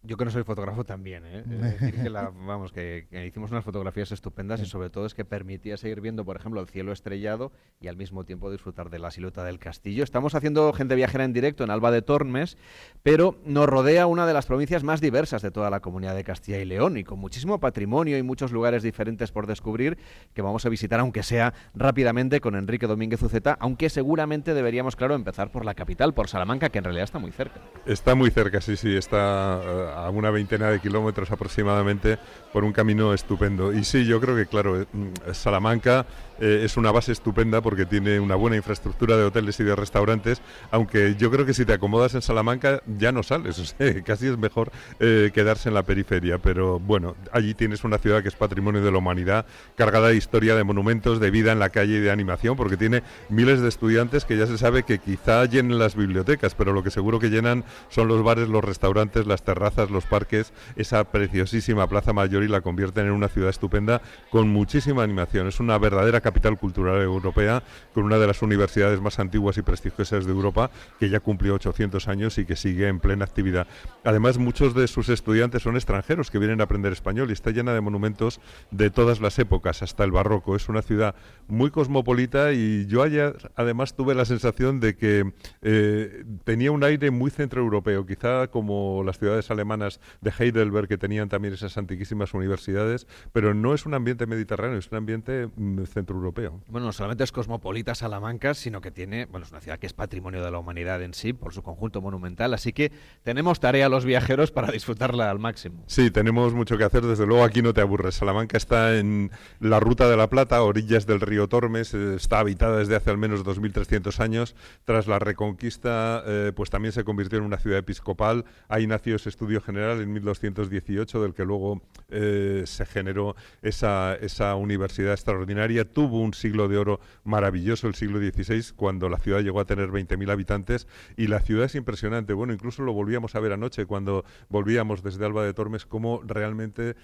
Yo 0.05 0.17
que 0.17 0.25
no 0.25 0.31
soy 0.31 0.43
fotógrafo 0.43 0.83
también, 0.83 1.23
¿eh? 1.25 1.43
que 1.79 2.09
vamos, 2.09 2.73
que, 2.73 3.07
hicimos 3.25 3.51
unas 3.51 3.63
fotografías 3.63 4.11
estupendas 4.11 4.59
y 4.59 4.65
sobre 4.65 4.89
todo 4.89 5.05
es 5.05 5.13
que 5.13 5.23
permitía 5.23 5.77
seguir 5.77 6.01
viendo, 6.01 6.25
por 6.25 6.35
ejemplo, 6.35 6.59
el 6.59 6.67
cielo 6.67 6.91
estrellado 6.91 7.53
y 7.79 7.87
al 7.87 7.95
mismo 7.95 8.25
tiempo 8.25 8.51
disfrutar 8.51 8.89
de 8.89 8.99
la 8.99 9.11
silueta 9.11 9.45
del 9.45 9.59
castillo. 9.59 10.03
Estamos 10.03 10.35
haciendo 10.35 10.73
gente 10.73 10.95
viajera 10.95 11.23
en 11.23 11.31
directo 11.31 11.63
en 11.63 11.69
Alba 11.69 11.89
de 11.91 12.01
Tormes, 12.01 12.57
pero 13.01 13.39
nos 13.45 13.65
rodea 13.65 14.05
una 14.05 14.27
de 14.27 14.33
las 14.33 14.45
provincias 14.45 14.83
más 14.83 14.99
diversas 14.99 15.41
de 15.41 15.51
toda 15.51 15.69
la 15.69 15.79
comunidad 15.79 16.15
de 16.15 16.25
Castilla 16.25 16.59
y 16.59 16.65
León 16.65 16.97
y 16.97 17.05
con 17.05 17.19
muchísimo 17.19 17.61
patrimonio 17.61 18.17
y 18.17 18.23
muchos 18.23 18.51
lugares 18.51 18.83
diferentes 18.83 19.31
por 19.31 19.47
descubrir 19.47 19.97
que 20.33 20.41
vamos 20.41 20.65
a 20.65 20.69
visitar, 20.69 20.99
aunque 20.99 21.23
sea 21.23 21.53
rápidamente, 21.75 22.41
con 22.41 22.55
Enrique 22.55 22.87
Domínguez 22.87 23.21
Uceta, 23.21 23.57
aunque 23.57 23.89
seguramente 23.89 24.53
deberíamos, 24.53 24.97
claro, 24.97 25.15
empezar 25.15 25.49
por 25.49 25.63
la 25.63 25.75
capital, 25.75 26.13
por 26.13 26.27
Salamanca, 26.27 26.67
que 26.67 26.79
en 26.79 26.83
realidad 26.83 27.05
está 27.05 27.19
muy 27.19 27.31
cerca. 27.31 27.61
Está 27.85 28.15
muy 28.15 28.31
cerca, 28.31 28.59
sí, 28.59 28.75
sí, 28.75 28.97
está 28.97 29.61
eh, 29.63 29.92
a 29.93 30.09
una 30.09 30.31
veintena 30.31 30.69
de 30.69 30.79
kilómetros 30.79 31.31
aproximadamente 31.31 32.17
por 32.51 32.63
un 32.63 32.73
camino 32.73 33.13
estupendo. 33.13 33.73
Y 33.73 33.83
sí, 33.83 34.05
yo 34.05 34.19
creo 34.19 34.35
que, 34.35 34.45
claro, 34.45 34.81
eh, 34.81 34.85
mm, 34.91 35.31
Salamanca 35.33 36.05
eh, 36.39 36.61
es 36.65 36.77
una 36.77 36.91
base 36.91 37.11
estupenda 37.11 37.61
porque 37.61 37.85
tiene 37.85 38.19
una 38.19 38.35
buena 38.35 38.55
infraestructura 38.55 39.15
de 39.17 39.23
hoteles 39.23 39.59
y 39.59 39.63
de 39.63 39.75
restaurantes, 39.75 40.41
aunque 40.71 41.15
yo 41.15 41.29
creo 41.31 41.45
que 41.45 41.53
si 41.53 41.63
te 41.65 41.73
acomodas 41.73 42.15
en 42.15 42.21
Salamanca 42.21 42.81
ya 42.97 43.11
no 43.11 43.23
sales, 43.23 43.75
casi 44.05 44.27
es 44.27 44.37
mejor 44.37 44.71
eh, 44.99 45.31
quedarse 45.33 45.69
en 45.69 45.75
la 45.75 45.83
periferia, 45.83 46.39
pero 46.39 46.79
bueno, 46.79 47.15
allí 47.31 47.53
tienes 47.53 47.83
una 47.83 47.97
ciudad 47.97 48.21
que 48.21 48.29
es 48.29 48.35
patrimonio 48.35 48.83
de 48.83 48.91
la 48.91 48.97
humanidad, 48.97 49.45
cargada 49.75 50.09
de 50.09 50.15
historia, 50.15 50.55
de 50.55 50.63
monumentos, 50.63 51.19
de 51.19 51.31
vida 51.31 51.51
en 51.51 51.59
la 51.59 51.69
calle 51.69 51.97
y 51.97 51.99
de 51.99 52.11
animación, 52.11 52.55
porque 52.55 52.77
tiene 52.77 53.03
miles 53.29 53.61
de 53.61 53.69
estudiantes 53.69 54.25
que 54.25 54.37
ya 54.37 54.47
se 54.47 54.57
sabe 54.57 54.83
que 54.83 54.99
quizá 54.99 55.45
llenen 55.45 55.79
las 55.79 55.95
bibliotecas, 55.95 56.55
pero 56.55 56.73
lo 56.73 56.83
que 56.83 56.91
seguro 56.91 57.19
que 57.19 57.29
llenan 57.29 57.63
son 57.89 58.07
los 58.07 58.23
bares, 58.23 58.49
los 58.49 58.63
restaurantes, 58.63 59.27
las 59.27 59.43
terrazas, 59.43 59.82
los 59.91 60.05
parques, 60.05 60.53
esa 60.75 61.03
preciosísima 61.03 61.87
Plaza 61.87 62.13
Mayor 62.13 62.43
y 62.43 62.47
la 62.47 62.61
convierten 62.61 63.07
en 63.07 63.13
una 63.13 63.27
ciudad 63.27 63.49
estupenda 63.49 64.01
con 64.29 64.49
muchísima 64.49 65.03
animación. 65.03 65.47
Es 65.47 65.59
una 65.59 65.77
verdadera 65.77 66.21
capital 66.21 66.57
cultural 66.57 67.01
europea, 67.01 67.63
con 67.93 68.03
una 68.03 68.17
de 68.17 68.27
las 68.27 68.41
universidades 68.41 69.01
más 69.01 69.19
antiguas 69.19 69.57
y 69.57 69.61
prestigiosas 69.61 70.25
de 70.25 70.31
Europa, 70.31 70.71
que 70.99 71.09
ya 71.09 71.19
cumplió 71.19 71.55
800 71.55 72.07
años 72.07 72.37
y 72.37 72.45
que 72.45 72.55
sigue 72.55 72.87
en 72.87 72.99
plena 72.99 73.25
actividad. 73.25 73.67
Además, 74.03 74.37
muchos 74.37 74.73
de 74.73 74.87
sus 74.87 75.09
estudiantes 75.09 75.63
son 75.63 75.75
extranjeros 75.75 76.31
que 76.31 76.39
vienen 76.39 76.61
a 76.61 76.65
aprender 76.65 76.93
español 76.93 77.29
y 77.29 77.33
está 77.33 77.51
llena 77.51 77.73
de 77.73 77.81
monumentos 77.81 78.39
de 78.71 78.89
todas 78.89 79.19
las 79.19 79.39
épocas, 79.39 79.83
hasta 79.83 80.03
el 80.03 80.11
barroco. 80.11 80.55
Es 80.55 80.69
una 80.69 80.81
ciudad 80.81 81.15
muy 81.47 81.71
cosmopolita 81.71 82.53
y 82.53 82.85
yo 82.87 83.03
ayer 83.03 83.51
además 83.55 83.95
tuve 83.95 84.15
la 84.15 84.25
sensación 84.25 84.79
de 84.79 84.95
que 84.95 85.33
eh, 85.61 86.23
tenía 86.43 86.71
un 86.71 86.83
aire 86.83 87.11
muy 87.11 87.31
centroeuropeo, 87.31 88.05
quizá 88.05 88.47
como 88.47 89.03
las 89.05 89.19
ciudades 89.19 89.51
alemanas 89.51 89.72
hermanas 89.73 89.99
de 90.21 90.31
Heidelberg 90.37 90.87
que 90.87 90.97
tenían 90.97 91.29
también 91.29 91.53
esas 91.53 91.77
antiquísimas 91.77 92.33
universidades, 92.33 93.07
pero 93.31 93.53
no 93.53 93.73
es 93.73 93.85
un 93.85 93.93
ambiente 93.93 94.27
mediterráneo, 94.27 94.77
es 94.77 94.91
un 94.91 94.97
ambiente 94.97 95.49
mm, 95.55 95.83
centroeuropeo. 95.85 96.61
Bueno, 96.67 96.87
no 96.87 96.93
solamente 96.93 97.23
es 97.23 97.31
cosmopolita 97.31 97.95
Salamanca, 97.95 98.53
sino 98.53 98.81
que 98.81 98.91
tiene, 98.91 99.25
bueno, 99.25 99.45
es 99.45 99.51
una 99.51 99.61
ciudad 99.61 99.79
que 99.79 99.87
es 99.87 99.93
patrimonio 99.93 100.43
de 100.43 100.51
la 100.51 100.59
humanidad 100.59 101.01
en 101.01 101.13
sí, 101.13 101.33
por 101.33 101.53
su 101.53 101.63
conjunto 101.63 102.01
monumental, 102.01 102.53
así 102.53 102.73
que 102.73 102.91
tenemos 103.23 103.59
tarea 103.59 103.87
a 103.87 103.89
los 103.89 104.05
viajeros 104.05 104.51
para 104.51 104.71
disfrutarla 104.71 105.29
al 105.29 105.39
máximo. 105.39 105.83
Sí, 105.87 106.11
tenemos 106.11 106.53
mucho 106.53 106.77
que 106.77 106.83
hacer, 106.83 107.03
desde 107.03 107.25
luego 107.25 107.43
aquí 107.43 107.61
no 107.61 107.73
te 107.73 107.81
aburres. 107.81 108.15
Salamanca 108.15 108.57
está 108.57 108.97
en 108.97 109.31
la 109.59 109.79
Ruta 109.79 110.07
de 110.07 110.17
la 110.17 110.29
Plata, 110.29 110.61
orillas 110.61 111.07
del 111.07 111.19
río 111.19 111.47
Tormes, 111.47 111.93
eh, 111.93 112.15
está 112.15 112.39
habitada 112.39 112.77
desde 112.77 112.95
hace 112.95 113.09
al 113.09 113.17
menos 113.17 113.43
2.300 113.43 114.19
años. 114.19 114.55
Tras 114.85 115.07
la 115.07 115.19
Reconquista, 115.19 116.23
eh, 116.25 116.51
pues 116.55 116.69
también 116.69 116.91
se 116.91 117.03
convirtió 117.03 117.39
en 117.39 117.45
una 117.45 117.57
ciudad 117.57 117.79
episcopal. 117.79 118.45
Ahí 118.67 118.87
nació 118.87 119.15
ese 119.15 119.29
estudio 119.29 119.61
general 119.63 120.01
en 120.01 120.13
1218, 120.13 121.21
del 121.21 121.33
que 121.33 121.45
luego 121.45 121.81
eh, 122.09 122.63
se 122.65 122.85
generó 122.85 123.35
esa, 123.61 124.15
esa 124.15 124.55
universidad 124.55 125.13
extraordinaria. 125.13 125.85
Tuvo 125.85 126.19
un 126.19 126.33
siglo 126.33 126.67
de 126.67 126.77
oro 126.77 126.99
maravilloso, 127.23 127.87
el 127.87 127.95
siglo 127.95 128.19
XVI, 128.19 128.73
cuando 128.75 129.09
la 129.09 129.17
ciudad 129.17 129.41
llegó 129.41 129.59
a 129.59 129.65
tener 129.65 129.89
20.000 129.89 130.31
habitantes. 130.31 130.87
Y 131.17 131.27
la 131.27 131.39
ciudad 131.39 131.65
es 131.65 131.75
impresionante. 131.75 132.33
Bueno, 132.33 132.53
incluso 132.53 132.83
lo 132.83 132.93
volvíamos 132.93 133.35
a 133.35 133.39
ver 133.39 133.53
anoche 133.53 133.85
cuando 133.85 134.25
volvíamos 134.49 135.03
desde 135.03 135.25
Alba 135.25 135.43
de 135.43 135.53
Tormes, 135.53 135.85
cómo 135.85 136.21
realmente 136.25 136.95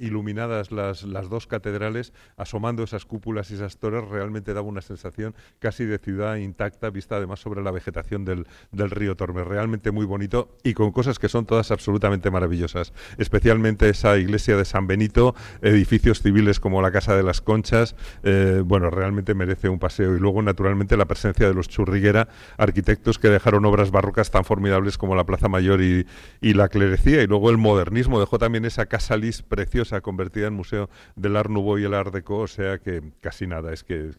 iluminadas 0.00 0.72
las, 0.72 1.02
las 1.02 1.28
dos 1.28 1.46
catedrales, 1.46 2.12
asomando 2.36 2.82
esas 2.82 3.04
cúpulas 3.04 3.50
y 3.50 3.54
esas 3.54 3.78
torres, 3.78 4.08
realmente 4.08 4.54
daba 4.54 4.66
una 4.66 4.80
sensación 4.80 5.34
casi 5.58 5.84
de 5.84 5.98
ciudad 5.98 6.36
intacta, 6.36 6.90
vista 6.90 7.16
además 7.16 7.40
sobre 7.40 7.62
la 7.62 7.70
vegetación 7.70 8.24
del, 8.24 8.46
del 8.72 8.90
río 8.90 9.16
Tormes. 9.16 9.46
Realmente 9.46 9.90
muy 9.90 10.06
bonito 10.06 10.56
y 10.62 10.74
con 10.74 10.92
cosas 10.92 11.18
que 11.18 11.28
son 11.28 11.46
todas 11.46 11.70
absolutamente 11.70 11.97
maravillosas. 12.30 12.92
Especialmente 13.18 13.88
esa 13.88 14.16
iglesia 14.18 14.56
de 14.56 14.64
San 14.64 14.86
Benito, 14.86 15.34
edificios 15.62 16.22
civiles 16.22 16.60
como 16.60 16.82
la 16.82 16.90
Casa 16.90 17.16
de 17.16 17.22
las 17.22 17.40
Conchas, 17.40 17.96
eh, 18.22 18.62
bueno, 18.64 18.90
realmente 18.90 19.34
merece 19.34 19.68
un 19.68 19.78
paseo. 19.78 20.16
Y 20.16 20.18
luego, 20.18 20.42
naturalmente, 20.42 20.96
la 20.96 21.06
presencia 21.06 21.46
de 21.46 21.54
los 21.54 21.68
Churriguera, 21.68 22.28
arquitectos 22.56 23.18
que 23.18 23.28
dejaron 23.28 23.64
obras 23.64 23.90
barrocas 23.90 24.30
tan 24.30 24.44
formidables 24.44 24.98
como 24.98 25.14
la 25.14 25.24
Plaza 25.24 25.48
Mayor 25.48 25.80
y, 25.82 26.06
y 26.40 26.54
la 26.54 26.68
Clerecía. 26.68 27.22
Y 27.22 27.26
luego 27.26 27.50
el 27.50 27.58
modernismo 27.58 28.20
dejó 28.20 28.38
también 28.38 28.64
esa 28.64 28.86
Casa 28.86 29.16
Lis 29.16 29.42
preciosa 29.42 30.00
convertida 30.00 30.46
en 30.46 30.54
museo 30.54 30.88
del 31.16 31.36
Art 31.36 31.50
Nouveau 31.50 31.78
y 31.78 31.84
el 31.84 31.94
Art 31.94 32.12
Deco, 32.12 32.38
o 32.38 32.46
sea 32.46 32.78
que 32.78 33.02
casi 33.20 33.46
nada, 33.46 33.72
es 33.72 33.84
que, 33.84 34.12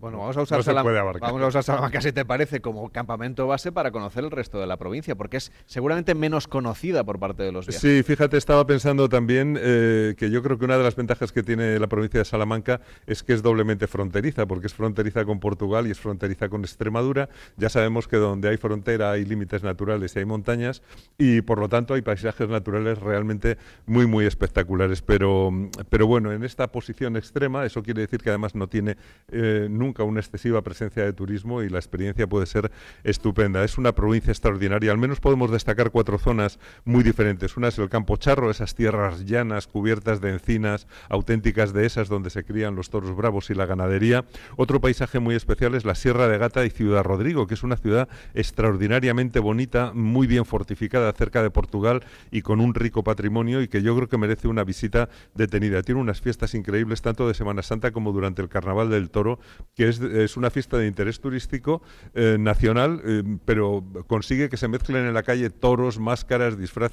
bueno, 0.00 0.18
vamos 0.18 0.36
a 0.36 0.42
usar 0.42 0.62
Vamos 0.62 1.42
a 1.42 1.46
usar 1.46 1.62
Salamanca, 1.62 2.00
si 2.00 2.12
te 2.12 2.24
parece, 2.24 2.60
como 2.60 2.90
campamento 2.90 3.46
base 3.46 3.72
para 3.72 3.90
conocer 3.90 4.24
el 4.24 4.30
resto 4.30 4.60
de 4.60 4.66
la 4.66 4.76
provincia, 4.76 5.14
porque 5.14 5.36
es 5.38 5.52
seguramente 5.66 6.14
menos 6.14 6.48
conocida 6.48 7.04
por 7.04 7.18
parte 7.22 7.44
de 7.44 7.52
los 7.52 7.68
viajeros. 7.68 7.80
Sí, 7.80 8.02
fíjate, 8.02 8.36
estaba 8.36 8.66
pensando 8.66 9.08
también 9.08 9.56
eh, 9.60 10.16
que 10.18 10.28
yo 10.28 10.42
creo 10.42 10.58
que 10.58 10.64
una 10.64 10.76
de 10.76 10.82
las 10.82 10.96
ventajas 10.96 11.30
que 11.30 11.44
tiene 11.44 11.78
la 11.78 11.86
provincia 11.86 12.18
de 12.18 12.24
Salamanca 12.24 12.80
es 13.06 13.22
que 13.22 13.32
es 13.32 13.42
doblemente 13.42 13.86
fronteriza, 13.86 14.46
porque 14.46 14.66
es 14.66 14.74
fronteriza 14.74 15.24
con 15.24 15.38
Portugal 15.38 15.86
y 15.86 15.92
es 15.92 16.00
fronteriza 16.00 16.48
con 16.48 16.62
Extremadura. 16.62 17.28
Ya 17.56 17.68
sabemos 17.68 18.08
que 18.08 18.16
donde 18.16 18.48
hay 18.48 18.56
frontera 18.56 19.12
hay 19.12 19.24
límites 19.24 19.62
naturales 19.62 20.16
y 20.16 20.18
hay 20.18 20.24
montañas, 20.24 20.82
y 21.16 21.42
por 21.42 21.60
lo 21.60 21.68
tanto 21.68 21.94
hay 21.94 22.02
paisajes 22.02 22.48
naturales 22.48 22.98
realmente 22.98 23.56
muy, 23.86 24.08
muy 24.08 24.26
espectaculares. 24.26 25.00
Pero, 25.00 25.52
pero 25.90 26.08
bueno, 26.08 26.32
en 26.32 26.42
esta 26.42 26.72
posición 26.72 27.16
extrema, 27.16 27.64
eso 27.64 27.84
quiere 27.84 28.00
decir 28.00 28.20
que 28.20 28.30
además 28.30 28.56
no 28.56 28.68
tiene 28.68 28.96
eh, 29.30 29.68
nunca 29.70 30.02
una 30.02 30.18
excesiva 30.18 30.60
presencia 30.62 31.04
de 31.04 31.12
turismo 31.12 31.62
y 31.62 31.68
la 31.68 31.78
experiencia 31.78 32.26
puede 32.26 32.46
ser 32.46 32.72
estupenda. 33.04 33.62
Es 33.62 33.78
una 33.78 33.92
provincia 33.94 34.32
extraordinaria. 34.32 34.90
Al 34.90 34.98
menos 34.98 35.20
podemos 35.20 35.52
destacar 35.52 35.92
cuatro 35.92 36.18
zonas 36.18 36.58
muy 36.84 37.01
diferentes. 37.02 37.56
Una 37.56 37.68
es 37.68 37.78
el 37.78 37.88
Campo 37.88 38.16
Charro, 38.16 38.50
esas 38.50 38.74
tierras 38.74 39.24
llanas 39.24 39.66
cubiertas 39.66 40.20
de 40.20 40.30
encinas 40.30 40.86
auténticas 41.08 41.72
de 41.72 41.86
esas 41.86 42.08
donde 42.08 42.30
se 42.30 42.44
crían 42.44 42.76
los 42.76 42.90
toros 42.90 43.16
bravos 43.16 43.50
y 43.50 43.54
la 43.54 43.66
ganadería. 43.66 44.24
Otro 44.56 44.80
paisaje 44.80 45.18
muy 45.18 45.34
especial 45.34 45.74
es 45.74 45.84
la 45.84 45.94
Sierra 45.94 46.28
de 46.28 46.38
Gata 46.38 46.64
y 46.64 46.70
Ciudad 46.70 47.02
Rodrigo, 47.02 47.46
que 47.46 47.54
es 47.54 47.62
una 47.62 47.76
ciudad 47.76 48.08
extraordinariamente 48.34 49.40
bonita, 49.40 49.92
muy 49.94 50.26
bien 50.26 50.44
fortificada 50.44 51.12
cerca 51.12 51.42
de 51.42 51.50
Portugal 51.50 52.04
y 52.30 52.42
con 52.42 52.60
un 52.60 52.74
rico 52.74 53.02
patrimonio 53.02 53.62
y 53.62 53.68
que 53.68 53.82
yo 53.82 53.96
creo 53.96 54.08
que 54.08 54.18
merece 54.18 54.48
una 54.48 54.64
visita 54.64 55.08
detenida. 55.34 55.82
Tiene 55.82 56.00
unas 56.00 56.20
fiestas 56.20 56.54
increíbles 56.54 57.02
tanto 57.02 57.26
de 57.26 57.34
Semana 57.34 57.62
Santa 57.62 57.90
como 57.90 58.12
durante 58.12 58.42
el 58.42 58.48
Carnaval 58.48 58.90
del 58.90 59.10
Toro, 59.10 59.38
que 59.74 59.88
es, 59.88 60.00
es 60.00 60.36
una 60.36 60.50
fiesta 60.50 60.78
de 60.78 60.86
interés 60.86 61.20
turístico 61.20 61.82
eh, 62.14 62.36
nacional, 62.38 63.02
eh, 63.04 63.22
pero 63.44 63.84
consigue 64.06 64.48
que 64.48 64.56
se 64.56 64.68
mezclen 64.68 65.04
en 65.06 65.14
la 65.14 65.22
calle 65.22 65.50
toros, 65.50 65.98
máscaras, 65.98 66.58
disfraces 66.58 66.91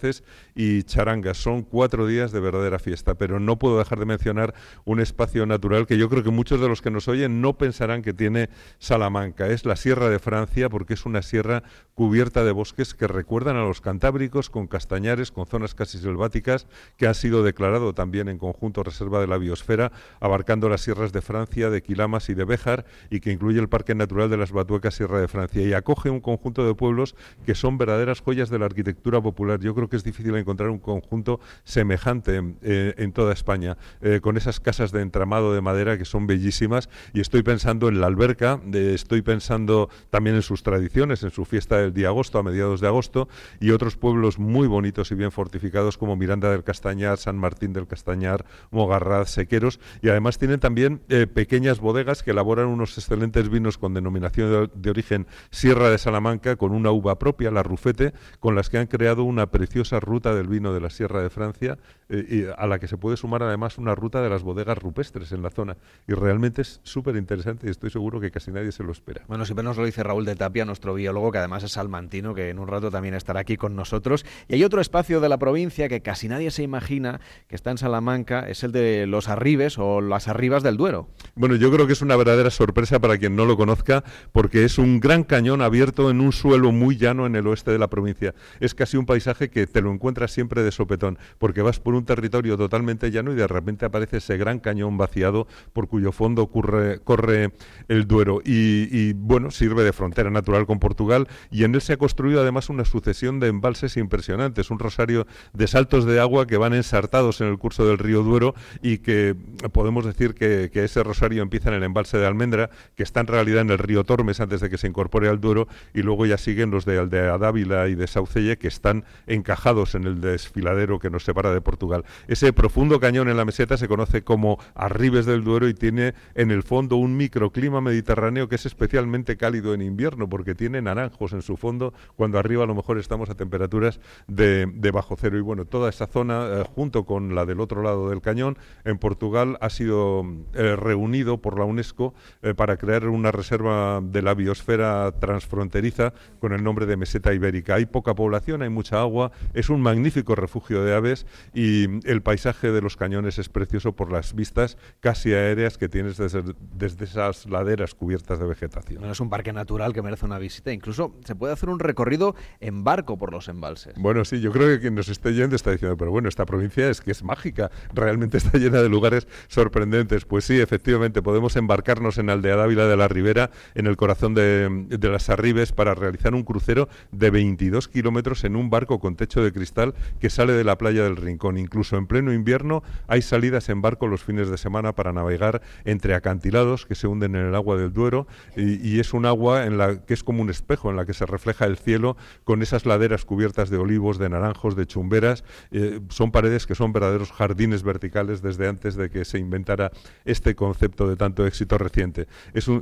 y 0.55 0.83
charangas. 0.83 1.37
Son 1.37 1.63
cuatro 1.63 2.07
días 2.07 2.31
de 2.31 2.39
verdadera 2.39 2.79
fiesta, 2.79 3.15
pero 3.15 3.39
no 3.39 3.59
puedo 3.59 3.77
dejar 3.77 3.99
de 3.99 4.05
mencionar 4.05 4.53
un 4.85 4.99
espacio 4.99 5.45
natural 5.45 5.85
que 5.85 5.97
yo 5.97 6.09
creo 6.09 6.23
que 6.23 6.31
muchos 6.31 6.61
de 6.61 6.67
los 6.67 6.81
que 6.81 6.91
nos 6.91 7.07
oyen 7.07 7.41
no 7.41 7.57
pensarán 7.57 8.01
que 8.01 8.13
tiene 8.13 8.49
Salamanca. 8.79 9.47
Es 9.47 9.65
la 9.65 9.75
Sierra 9.75 10.09
de 10.09 10.19
Francia 10.19 10.69
porque 10.69 10.93
es 10.93 11.05
una 11.05 11.21
sierra 11.21 11.63
cubierta 11.95 12.43
de 12.43 12.51
bosques 12.51 12.93
que 12.93 13.07
recuerdan 13.07 13.57
a 13.57 13.63
los 13.63 13.81
cantábricos, 13.81 14.49
con 14.49 14.67
castañares, 14.67 15.31
con 15.31 15.45
zonas 15.45 15.75
casi 15.75 15.97
selváticas, 15.97 16.65
que 16.95 17.07
han 17.07 17.15
sido 17.15 17.43
declarado 17.43 17.93
también 17.93 18.29
en 18.29 18.37
conjunto 18.37 18.83
reserva 18.83 19.19
de 19.19 19.27
la 19.27 19.37
biosfera, 19.37 19.91
abarcando 20.21 20.69
las 20.69 20.81
sierras 20.81 21.11
de 21.11 21.21
Francia, 21.21 21.69
de 21.69 21.81
Quilamas 21.81 22.29
y 22.29 22.35
de 22.35 22.45
Béjar, 22.45 22.85
y 23.09 23.19
que 23.19 23.31
incluye 23.31 23.59
el 23.59 23.67
Parque 23.67 23.95
Natural 23.95 24.29
de 24.29 24.37
las 24.37 24.51
Batuecas 24.51 24.95
Sierra 24.95 25.19
de 25.19 25.27
Francia, 25.27 25.61
y 25.61 25.73
acoge 25.73 26.09
un 26.09 26.21
conjunto 26.21 26.65
de 26.65 26.73
pueblos 26.73 27.15
que 27.45 27.55
son 27.55 27.77
verdaderas 27.77 28.21
joyas 28.21 28.49
de 28.49 28.59
la 28.59 28.65
arquitectura 28.65 29.21
popular. 29.21 29.59
Yo 29.59 29.75
creo 29.75 29.88
que 29.89 29.95
es 29.95 30.03
difícil 30.03 30.35
encontrar 30.35 30.69
un 30.69 30.79
conjunto 30.79 31.39
semejante 31.63 32.41
eh, 32.61 32.93
en 32.97 33.11
toda 33.11 33.33
España, 33.33 33.77
eh, 34.01 34.19
con 34.21 34.37
esas 34.37 34.59
casas 34.59 34.91
de 34.91 35.01
entramado 35.01 35.53
de 35.53 35.61
madera 35.61 35.97
que 35.97 36.05
son 36.05 36.27
bellísimas, 36.27 36.89
y 37.13 37.21
estoy 37.21 37.43
pensando 37.43 37.89
en 37.89 37.99
la 37.99 38.07
alberca, 38.07 38.61
estoy 38.73 39.21
pensando 39.21 39.89
también 40.09 40.35
en 40.35 40.41
sus 40.41 40.63
tradiciones, 40.63 41.23
en 41.23 41.31
su 41.31 41.45
fiesta 41.45 41.77
del 41.77 41.93
día 41.93 42.07
agosto, 42.09 42.39
a 42.39 42.43
mediados 42.43 42.81
de 42.81 42.87
agosto, 42.87 43.27
y 43.59 43.71
otros 43.71 43.97
pueblos 43.97 44.39
muy 44.39 44.67
bonitos 44.67 45.11
y 45.11 45.15
bien 45.15 45.31
fortificados 45.31 45.97
como 45.97 46.15
Miranda 46.15 46.51
del 46.51 46.63
Castañar, 46.63 47.17
San 47.17 47.37
Martín 47.37 47.73
del 47.73 47.87
Castañar, 47.87 48.45
Mogarraz, 48.71 49.31
Sequeros, 49.31 49.79
y 50.01 50.09
además 50.09 50.37
tienen 50.37 50.59
también 50.59 51.01
eh, 51.09 51.27
pequeñas 51.27 51.79
bodegas 51.79 52.23
que 52.23 52.31
elaboran 52.31 52.67
unos 52.67 52.97
excelentes 52.97 53.49
vinos 53.49 53.77
con 53.77 53.93
denominación 53.93 54.71
de, 54.73 54.89
origen 54.89 55.27
Sierra 55.51 55.89
de 55.89 55.97
Salamanca, 55.97 56.55
con 56.55 56.71
una 56.71 56.91
uva 56.91 57.19
propia, 57.19 57.51
la 57.51 57.63
Rufete, 57.63 58.13
con 58.39 58.55
las 58.55 58.69
que 58.69 58.77
han 58.77 58.87
creado 58.87 59.23
una 59.23 59.51
preciosa 59.51 59.78
ruta 59.99 60.33
del 60.35 60.47
vino 60.47 60.73
de 60.73 60.81
la 60.81 60.89
Sierra 60.89 61.21
de 61.21 61.29
Francia, 61.29 61.77
eh, 62.09 62.25
y 62.29 62.45
a 62.45 62.67
la 62.67 62.79
que 62.79 62.87
se 62.87 62.97
puede 62.97 63.17
sumar 63.17 63.43
además 63.43 63.77
una 63.77 63.95
ruta 63.95 64.21
de 64.21 64.29
las 64.29 64.43
bodegas 64.43 64.77
rupestres 64.77 65.31
en 65.31 65.41
la 65.41 65.49
zona. 65.49 65.77
Y 66.07 66.13
realmente 66.13 66.61
es 66.63 66.81
súper 66.83 67.15
interesante 67.15 67.67
y 67.67 67.69
estoy 67.69 67.89
seguro 67.89 68.19
que 68.19 68.31
casi 68.31 68.51
nadie 68.51 68.71
se 68.71 68.83
lo 68.83 68.91
espera. 68.91 69.23
Bueno, 69.27 69.45
siempre 69.45 69.63
nos 69.63 69.77
lo 69.77 69.85
dice 69.85 70.03
Raúl 70.03 70.25
de 70.25 70.35
Tapia, 70.35 70.65
nuestro 70.65 70.93
biólogo, 70.93 71.31
que 71.31 71.37
además 71.37 71.63
es 71.63 71.73
salmantino, 71.73 72.33
que 72.33 72.49
en 72.49 72.59
un 72.59 72.67
rato 72.67 72.91
también 72.91 73.13
estará 73.13 73.41
aquí 73.41 73.57
con 73.57 73.75
nosotros. 73.75 74.25
Y 74.47 74.55
hay 74.55 74.63
otro 74.63 74.81
espacio 74.81 75.21
de 75.21 75.29
la 75.29 75.37
provincia 75.37 75.87
que 75.87 76.01
casi 76.01 76.27
nadie 76.27 76.51
se 76.51 76.63
imagina 76.63 77.19
que 77.47 77.55
está 77.55 77.71
en 77.71 77.77
Salamanca, 77.77 78.49
es 78.49 78.63
el 78.63 78.71
de 78.71 79.05
los 79.05 79.29
Arribes 79.29 79.77
o 79.77 80.01
las 80.01 80.27
Arribas 80.27 80.63
del 80.63 80.77
Duero. 80.77 81.09
Bueno, 81.35 81.55
yo 81.55 81.71
creo 81.71 81.87
que 81.87 81.93
es 81.93 82.01
una 82.01 82.15
verdadera 82.15 82.49
sorpresa 82.49 82.99
para 82.99 83.17
quien 83.17 83.35
no 83.35 83.45
lo 83.45 83.57
conozca, 83.57 84.03
porque 84.31 84.65
es 84.65 84.77
un 84.77 84.99
gran 84.99 85.23
cañón 85.23 85.61
abierto 85.61 86.09
en 86.09 86.21
un 86.21 86.31
suelo 86.31 86.71
muy 86.71 86.97
llano 86.97 87.25
en 87.25 87.35
el 87.35 87.47
oeste 87.47 87.71
de 87.71 87.79
la 87.79 87.89
provincia. 87.89 88.33
Es 88.59 88.73
casi 88.73 88.97
un 88.97 89.05
paisaje 89.05 89.49
que 89.49 89.67
te 89.67 89.81
lo 89.81 89.91
encuentras 89.91 90.31
siempre 90.31 90.63
de 90.63 90.71
sopetón, 90.71 91.17
porque 91.37 91.61
vas 91.61 91.79
por 91.79 91.93
un 91.93 91.98
territorio 92.05 92.57
totalmente 92.57 93.11
llano 93.11 93.31
y 93.31 93.35
de 93.35 93.47
repente 93.47 93.85
aparece 93.85 94.17
ese 94.17 94.37
gran 94.37 94.59
cañón 94.59 94.97
vaciado 94.97 95.47
por 95.73 95.87
cuyo 95.87 96.11
fondo 96.11 96.47
corre 96.47 97.51
el 97.87 98.07
Duero. 98.07 98.41
Y, 98.43 99.13
bueno, 99.13 99.51
sirve 99.51 99.83
de 99.83 99.93
frontera 99.93 100.29
natural 100.29 100.65
con 100.65 100.79
Portugal 100.79 101.27
y 101.51 101.63
en 101.63 101.75
él 101.75 101.81
se 101.81 101.93
ha 101.93 101.97
construido 101.97 102.41
además 102.41 102.69
una 102.69 102.85
sucesión 102.85 103.39
de 103.39 103.47
embalses 103.47 103.97
impresionantes, 103.97 104.71
un 104.71 104.79
rosario 104.79 105.27
de 105.53 105.67
saltos 105.67 106.05
de 106.05 106.19
agua 106.19 106.47
que 106.47 106.57
van 106.57 106.73
ensartados 106.73 107.41
en 107.41 107.47
el 107.47 107.57
curso 107.57 107.85
del 107.85 107.97
río 107.97 108.23
Duero 108.23 108.53
y 108.81 108.99
que 108.99 109.35
podemos 109.71 110.05
decir 110.05 110.33
que, 110.33 110.69
ese 110.79 111.03
rosario 111.03 111.43
empieza 111.43 111.69
en 111.69 111.75
el 111.75 111.83
embalse 111.83 112.17
de 112.17 112.25
Almendra, 112.25 112.69
que 112.95 113.03
está 113.03 113.19
en 113.19 113.27
realidad 113.27 113.61
en 113.61 113.69
el 113.69 113.77
río 113.77 114.05
Tormes 114.05 114.39
antes 114.39 114.61
de 114.61 114.69
que 114.69 114.77
se 114.77 114.87
incorpore 114.87 115.27
al 115.27 115.41
Duero, 115.41 115.67
y 115.93 116.01
luego 116.01 116.25
ya 116.25 116.37
siguen 116.37 116.71
los 116.71 116.85
de 116.85 116.97
Aldea 116.97 117.37
Dávila 117.37 117.89
y 117.89 117.95
de 117.95 118.07
Saucelle, 118.07 118.57
que 118.57 118.69
están 118.69 119.03
encajados 119.27 119.95
en 119.95 120.05
el 120.05 120.21
desfiladero 120.21 120.99
que 120.99 121.09
nos 121.09 121.25
separa 121.25 121.53
de 121.53 121.61
Portugal. 121.61 121.88
Ese 122.27 122.53
profundo 122.53 122.99
cañón 122.99 123.29
en 123.29 123.37
la 123.37 123.45
meseta 123.45 123.77
se 123.77 123.87
conoce 123.87 124.23
como 124.23 124.59
Arribes 124.75 125.25
del 125.25 125.43
Duero 125.43 125.67
y 125.67 125.73
tiene 125.73 126.13
en 126.35 126.51
el 126.51 126.63
fondo 126.63 126.95
un 126.95 127.17
microclima 127.17 127.81
mediterráneo 127.81 128.47
que 128.47 128.55
es 128.55 128.65
especialmente 128.65 129.37
cálido 129.37 129.73
en 129.73 129.81
invierno, 129.81 130.29
porque 130.29 130.55
tiene 130.55 130.81
naranjos 130.81 131.33
en 131.33 131.41
su 131.41 131.57
fondo, 131.57 131.93
cuando 132.15 132.39
arriba 132.39 132.63
a 132.63 132.67
lo 132.67 132.75
mejor 132.75 132.97
estamos 132.97 133.29
a 133.29 133.35
temperaturas 133.35 133.99
de, 134.27 134.91
bajo 134.93 135.15
cero. 135.17 135.37
Y 135.37 135.41
bueno, 135.41 135.65
toda 135.65 135.89
esa 135.89 136.07
zona, 136.07 136.47
eh, 136.47 136.63
junto 136.75 137.05
con 137.05 137.35
la 137.35 137.45
del 137.45 137.59
otro 137.59 137.81
lado 137.81 138.09
del 138.09 138.21
cañón, 138.21 138.57
en 138.85 138.97
Portugal 138.97 139.57
ha 139.61 139.69
sido 139.69 140.25
eh, 140.53 140.75
reunido 140.75 141.37
por 141.41 141.57
la 141.57 141.65
UNESCO 141.65 142.13
eh, 142.41 142.53
para 142.53 142.77
crear 142.77 143.07
una 143.07 143.31
reserva 143.31 144.01
de 144.01 144.21
la 144.21 144.33
biosfera 144.33 145.11
transfronteriza 145.19 146.13
con 146.39 146.53
el 146.53 146.63
nombre 146.63 146.85
de 146.85 146.97
Meseta 146.97 147.33
Ibérica. 147.33 147.75
Hay 147.75 147.85
poca 147.85 148.15
población, 148.15 148.61
hay 148.61 148.69
mucha 148.69 148.99
agua, 148.99 149.31
es 149.53 149.69
un 149.69 149.81
magnífico 149.81 150.35
refugio 150.35 150.83
de 150.83 150.95
aves 150.95 151.25
y 151.53 151.78
el 152.03 152.21
paisaje 152.21 152.71
de 152.71 152.81
los 152.81 152.97
cañones 152.97 153.39
es 153.39 153.49
precioso 153.49 153.93
por 153.93 154.11
las 154.11 154.33
vistas 154.33 154.77
casi 154.99 155.33
aéreas 155.33 155.77
que 155.77 155.89
tienes 155.89 156.17
desde, 156.17 156.43
desde 156.73 157.05
esas 157.05 157.45
laderas 157.47 157.95
cubiertas 157.95 158.39
de 158.39 158.45
vegetación. 158.45 159.03
es 159.05 159.19
un 159.19 159.29
parque 159.29 159.53
natural 159.53 159.93
que 159.93 160.01
merece 160.01 160.25
una 160.25 160.39
visita. 160.39 160.71
Incluso 160.71 161.15
se 161.23 161.35
puede 161.35 161.53
hacer 161.53 161.69
un 161.69 161.79
recorrido 161.79 162.35
en 162.59 162.83
barco 162.83 163.17
por 163.17 163.31
los 163.31 163.47
embalses. 163.47 163.93
Bueno, 163.97 164.25
sí, 164.25 164.41
yo 164.41 164.51
creo 164.51 164.67
que 164.67 164.79
quien 164.79 164.95
nos 164.95 165.09
esté 165.09 165.33
yendo 165.33 165.55
está 165.55 165.71
diciendo, 165.71 165.97
pero 165.97 166.11
bueno, 166.11 166.29
esta 166.29 166.45
provincia 166.45 166.89
es 166.89 167.01
que 167.01 167.11
es 167.11 167.23
mágica, 167.23 167.71
realmente 167.93 168.37
está 168.37 168.57
llena 168.57 168.81
de 168.81 168.89
lugares 168.89 169.27
sorprendentes. 169.47 170.25
Pues 170.25 170.45
sí, 170.45 170.59
efectivamente, 170.59 171.21
podemos 171.21 171.55
embarcarnos 171.55 172.17
en 172.17 172.29
Aldea 172.29 172.55
Dávila 172.55 172.87
de 172.87 172.97
la 172.97 173.07
Ribera, 173.07 173.51
en 173.75 173.87
el 173.87 173.97
corazón 173.97 174.33
de, 174.33 174.85
de 174.89 175.09
las 175.09 175.29
Arribes, 175.29 175.71
para 175.71 175.95
realizar 175.95 176.33
un 176.33 176.43
crucero 176.43 176.89
de 177.11 177.29
22 177.29 177.87
kilómetros 177.87 178.43
en 178.43 178.55
un 178.55 178.69
barco 178.69 178.99
con 178.99 179.15
techo 179.15 179.43
de 179.43 179.51
cristal 179.51 179.93
que 180.19 180.29
sale 180.29 180.53
de 180.53 180.63
la 180.63 180.77
playa 180.77 181.03
del 181.03 181.15
Rincón. 181.15 181.57
Incluso 181.69 181.97
en 181.97 182.07
pleno 182.07 182.33
invierno 182.33 182.81
hay 183.07 183.21
salidas 183.21 183.69
en 183.69 183.79
barco 183.83 184.07
los 184.07 184.23
fines 184.23 184.49
de 184.49 184.57
semana 184.57 184.95
para 184.95 185.13
navegar 185.13 185.61
entre 185.85 186.15
acantilados 186.15 186.87
que 186.87 186.95
se 186.95 187.05
hunden 187.05 187.35
en 187.35 187.45
el 187.45 187.53
agua 187.53 187.77
del 187.77 187.93
Duero 187.93 188.25
y, 188.57 188.99
es 188.99 189.13
un 189.13 189.27
agua 189.27 189.67
en 189.67 189.77
la 189.77 190.03
que 190.03 190.15
es 190.15 190.23
como 190.23 190.41
un 190.41 190.49
espejo 190.49 190.89
en 190.89 190.95
la 190.95 191.05
que 191.05 191.13
se 191.13 191.27
refleja 191.27 191.65
el 191.65 191.77
cielo 191.77 192.17
con 192.43 192.63
esas 192.63 192.87
laderas 192.87 193.23
cubiertas 193.23 193.69
de 193.69 193.77
olivos, 193.77 194.17
de 194.17 194.29
naranjos, 194.29 194.75
de 194.75 194.87
chumberas. 194.87 195.43
Eh, 195.69 195.99
son 196.09 196.31
paredes 196.31 196.65
que 196.65 196.73
son 196.73 196.91
verdaderos 196.91 197.31
jardines 197.31 197.83
verticales 197.83 198.41
desde 198.41 198.67
antes 198.67 198.95
de 198.95 199.11
que 199.11 199.23
se 199.23 199.37
inventara 199.37 199.91
este 200.25 200.55
concepto 200.55 201.07
de 201.07 201.17
tanto 201.17 201.45
éxito 201.45 201.77
reciente. 201.77 202.27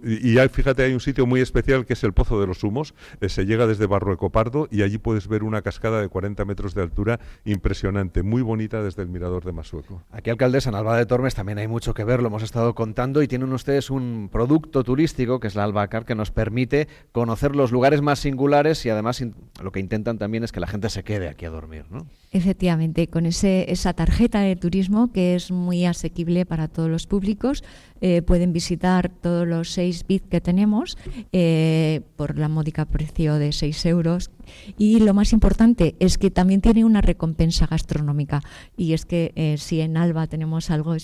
Y 0.04 0.38
hay, 0.38 0.48
fíjate, 0.48 0.84
hay 0.84 0.94
un 0.94 1.02
sitio 1.02 1.26
muy 1.26 1.42
especial 1.42 1.86
que 1.86 1.92
es 1.92 2.04
el 2.06 2.14
Pozo 2.14 2.40
de 2.40 2.48
los 2.48 2.64
Humos. 2.64 2.96
Eh, 3.20 3.28
se 3.28 3.46
llega 3.46 3.68
desde 3.68 3.86
Barrueco 3.86 4.30
Pardo 4.30 4.70
y 4.72 4.84
allí 4.84 4.98
puedes 4.98 5.28
ver 5.28 5.44
una 5.44 5.62
cascada 5.62 6.00
de 6.00 6.08
40 6.08 6.46
metros 6.46 6.74
de 6.74 6.84
altura 6.84 7.20
impresionante, 7.44 8.24
muy 8.24 8.42
desde 8.68 9.02
el 9.02 9.08
mirador 9.08 9.46
de 9.46 9.52
Masueco. 9.52 10.04
Aquí, 10.12 10.30
alcaldesa, 10.30 10.70
en 10.70 10.76
Alba 10.76 10.98
de 10.98 11.06
Tormes 11.06 11.36
también 11.36 11.58
hay 11.58 11.68
mucho 11.68 11.94
que 11.94 12.04
ver, 12.04 12.22
lo 12.22 12.28
hemos 12.28 12.44
estado 12.44 12.76
contando 12.76 13.22
y 13.22 13.28
tienen 13.28 13.52
ustedes 13.54 13.90
un 13.90 14.30
producto 14.32 14.84
turístico 14.84 15.40
que 15.40 15.48
es 15.48 15.56
la 15.56 15.64
Albacar 15.64 16.06
que 16.06 16.16
nos 16.16 16.32
permite 16.32 16.88
conocer 17.12 17.56
los 17.56 17.72
lugares 17.72 18.02
más 18.02 18.20
singulares 18.20 18.86
y 18.86 18.90
además 18.90 19.24
lo 19.62 19.72
que 19.72 19.80
intentan 19.80 20.18
también 20.18 20.44
es 20.44 20.52
que 20.52 20.60
la 20.60 20.68
gente 20.68 20.90
se 20.90 21.04
quede 21.04 21.30
aquí 21.30 21.46
a 21.46 21.50
dormir, 21.50 21.86
¿no? 21.90 22.06
Efectivamente, 22.32 23.08
con 23.08 23.26
ese, 23.26 23.72
esa 23.72 23.94
tarjeta 23.94 24.42
de 24.42 24.58
turismo 24.58 25.14
que 25.14 25.36
es 25.36 25.50
muy 25.50 25.86
asequible 25.86 26.46
para 26.46 26.68
todos 26.68 26.90
los 26.90 27.08
públicos, 27.08 27.64
eh, 28.02 28.22
pueden 28.22 28.52
visitar 28.52 29.10
todos 29.10 29.48
los 29.48 29.72
seis 29.72 30.06
bits 30.06 30.28
que 30.28 30.42
tenemos 30.42 30.98
eh, 31.32 32.02
por 32.18 32.38
la 32.38 32.50
módica 32.50 32.84
precio 32.86 33.36
de 33.36 33.54
6 33.54 33.86
euros. 33.86 34.30
Y 34.78 35.00
lo 35.00 35.14
más 35.14 35.32
importante 35.32 35.96
es 36.00 36.18
que 36.18 36.30
también 36.30 36.60
tiene 36.60 36.84
una 36.84 37.02
recompensa 37.02 37.66
gastronómica. 37.66 38.42
Y 38.76 38.92
es 38.92 39.06
que 39.06 39.32
eh, 39.36 39.56
si 39.58 39.80
en 39.80 39.96
Alba 39.96 40.28
tenemos 40.28 40.70
algo, 40.70 40.96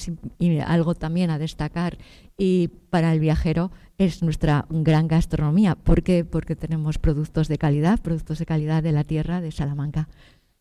algo 0.66 0.96
también 0.96 1.30
a 1.30 1.40
destacar 1.40 1.98
y 2.38 2.70
para 2.90 3.14
el 3.14 3.20
viajero 3.20 3.72
es 3.98 4.24
nuestra 4.24 4.66
gran 4.70 5.08
gastronomía. 5.08 5.76
¿Por 5.76 6.04
qué? 6.04 6.26
Porque 6.26 6.58
tenemos 6.58 6.98
productos 6.98 7.48
de 7.48 7.58
calidad, 7.58 8.02
productos 8.02 8.40
de 8.40 8.46
calidad 8.46 8.84
de 8.84 8.92
la 8.92 9.04
tierra 9.06 9.40
de 9.40 9.52
Salamanca. 9.52 10.10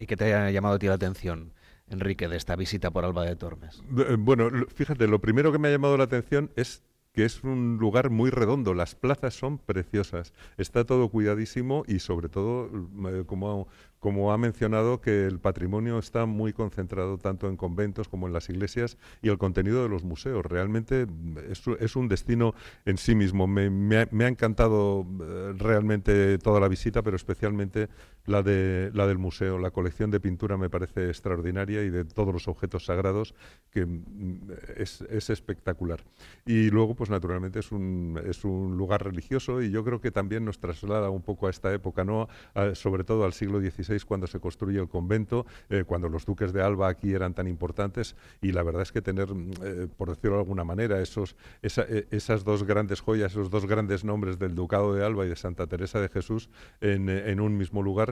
¿Y 0.02 0.06
qué 0.08 0.16
te 0.16 0.34
ha 0.34 0.50
llamado 0.50 0.74
a 0.74 0.78
ti 0.80 0.88
la 0.88 0.94
atención? 0.94 1.52
Enrique, 1.88 2.26
de 2.26 2.36
esta 2.36 2.56
visita 2.56 2.90
por 2.90 3.04
Alba 3.04 3.24
de 3.24 3.36
Tormes? 3.36 3.84
Eh, 3.96 4.16
bueno, 4.18 4.50
fíjate, 4.74 5.06
lo 5.06 5.20
primero 5.20 5.52
que 5.52 5.58
me 5.58 5.68
ha 5.68 5.70
llamado 5.70 5.96
la 5.96 6.02
atención 6.02 6.50
es 6.56 6.82
que 7.12 7.24
es 7.24 7.44
un 7.44 7.76
lugar 7.78 8.10
muy 8.10 8.30
redondo, 8.30 8.74
las 8.74 8.96
plazas 8.96 9.34
son 9.34 9.58
preciosas, 9.58 10.32
está 10.56 10.84
todo 10.84 11.08
cuidadísimo 11.08 11.84
y 11.86 12.00
sobre 12.00 12.28
todo, 12.28 12.68
eh, 13.10 13.22
como 13.26 13.68
como 14.02 14.32
ha 14.32 14.36
mencionado, 14.36 15.00
que 15.00 15.26
el 15.26 15.38
patrimonio 15.38 16.00
está 16.00 16.26
muy 16.26 16.52
concentrado 16.52 17.18
tanto 17.18 17.46
en 17.46 17.56
conventos 17.56 18.08
como 18.08 18.26
en 18.26 18.32
las 18.32 18.50
iglesias 18.50 18.98
y 19.22 19.28
el 19.28 19.38
contenido 19.38 19.84
de 19.84 19.88
los 19.88 20.02
museos. 20.02 20.44
Realmente 20.44 21.06
es, 21.78 21.94
un 21.94 22.08
destino 22.08 22.52
en 22.84 22.98
sí 22.98 23.14
mismo. 23.14 23.46
Me, 23.46 23.96
ha, 23.96 24.28
encantado 24.28 25.06
eh, 25.20 25.54
realmente 25.56 26.36
toda 26.38 26.58
la 26.58 26.66
visita, 26.66 27.02
pero 27.02 27.14
especialmente 27.14 27.88
la, 28.26 28.42
de, 28.42 28.90
la 28.94 29.06
del 29.06 29.18
museo. 29.18 29.58
La 29.58 29.70
colección 29.70 30.10
de 30.10 30.20
pintura 30.20 30.56
me 30.56 30.70
parece 30.70 31.08
extraordinaria 31.08 31.82
y 31.82 31.90
de 31.90 32.04
todos 32.04 32.32
los 32.32 32.48
objetos 32.48 32.86
sagrados, 32.86 33.34
que 33.70 33.86
mm, 33.86 34.50
es, 34.76 35.02
es 35.02 35.30
espectacular. 35.30 36.04
Y 36.46 36.70
luego, 36.70 36.94
pues 36.94 37.10
naturalmente 37.10 37.60
es 37.60 37.72
un, 37.72 38.20
es 38.24 38.44
un 38.44 38.76
lugar 38.76 39.04
religioso 39.04 39.62
y 39.62 39.70
yo 39.70 39.84
creo 39.84 40.00
que 40.00 40.10
también 40.10 40.44
nos 40.44 40.58
traslada 40.58 41.10
un 41.10 41.22
poco 41.22 41.46
a 41.46 41.50
esta 41.50 41.72
época, 41.72 42.04
¿no? 42.04 42.28
sobre 42.74 43.04
todo 43.04 43.24
al 43.24 43.32
siglo 43.32 43.60
XVI 43.60 44.00
cuando 44.00 44.26
se 44.26 44.40
construye 44.40 44.78
el 44.78 44.88
convento, 44.88 45.46
eh, 45.68 45.84
cuando 45.86 46.08
los 46.08 46.24
duques 46.24 46.52
de 46.52 46.62
Alba 46.62 46.88
aquí 46.88 47.12
eran 47.12 47.34
tan 47.34 47.46
importantes 47.46 48.16
y 48.40 48.52
la 48.52 48.62
verdad 48.62 48.82
es 48.82 48.92
que 48.92 49.02
tener, 49.02 49.34
mm, 49.34 49.50
eh, 49.62 49.88
por 49.96 50.10
decirlo 50.10 50.36
de 50.36 50.42
alguna 50.42 50.64
manera, 50.64 51.00
esos, 51.00 51.36
eh, 51.62 52.06
esas 52.10 52.44
dos 52.44 52.64
grandes 52.64 53.00
joyas, 53.00 53.32
esos 53.32 53.50
dos 53.50 53.66
grandes 53.66 54.04
nombres 54.04 54.38
del 54.38 54.54
Ducado 54.54 54.94
de 54.94 55.04
Alba 55.04 55.26
y 55.26 55.28
de 55.28 55.36
Santa 55.36 55.66
Teresa 55.66 56.00
de 56.00 56.08
Jesús 56.08 56.50
en, 56.80 57.08
en 57.08 57.40
un 57.40 57.56
mismo 57.56 57.82
lugar, 57.82 58.11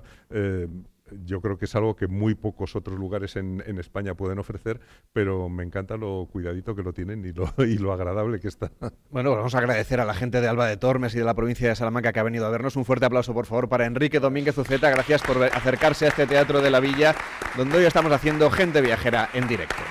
yo 1.25 1.41
creo 1.41 1.59
que 1.59 1.65
es 1.65 1.75
algo 1.75 1.97
que 1.97 2.07
muy 2.07 2.35
pocos 2.35 2.77
otros 2.77 2.99
lugares 2.99 3.37
en, 3.37 3.61
España 3.79 4.15
pueden 4.15 4.39
ofrecer, 4.39 4.81
pero 5.13 5.49
me 5.49 5.65
encanta 5.65 5.97
lo 5.97 6.29
cuidadito 6.31 6.75
que 6.75 6.83
lo 6.83 6.93
tienen 6.93 7.25
y 7.25 7.33
lo, 7.33 7.53
y 7.65 7.79
lo 7.79 7.93
agradable 7.93 8.41
que 8.41 8.49
está. 8.49 8.71
Bueno, 9.11 9.35
vamos 9.35 9.55
a 9.55 9.59
agradecer 9.59 10.01
a 10.01 10.05
la 10.05 10.15
gente 10.15 10.41
de 10.41 10.49
Alba 10.49 10.67
de 10.67 10.77
Tormes 10.77 11.15
y 11.15 11.19
de 11.19 11.25
la 11.25 11.35
provincia 11.35 11.69
de 11.69 11.75
Salamanca 11.75 12.13
que 12.13 12.21
ha 12.21 12.25
venido 12.25 12.47
a 12.47 12.51
vernos. 12.51 12.77
Un 12.77 12.85
fuerte 12.85 13.07
aplauso, 13.07 13.33
por 13.33 13.47
favor, 13.47 13.69
para 13.69 13.87
Enrique 13.87 14.21
Domínguez 14.21 14.57
Uceta. 14.59 14.91
Gracias 14.91 15.23
por 15.23 15.43
acercarse 15.43 16.07
a 16.07 16.09
este 16.09 16.27
teatro 16.27 16.61
de 16.61 16.71
la 16.71 16.81
Villa, 16.81 17.15
donde 17.57 17.79
hoy 17.79 17.85
estamos 17.85 18.13
haciendo 18.13 18.51
gente 18.51 18.81
viajera 18.81 19.31
en 19.33 19.49
directo. 19.49 19.83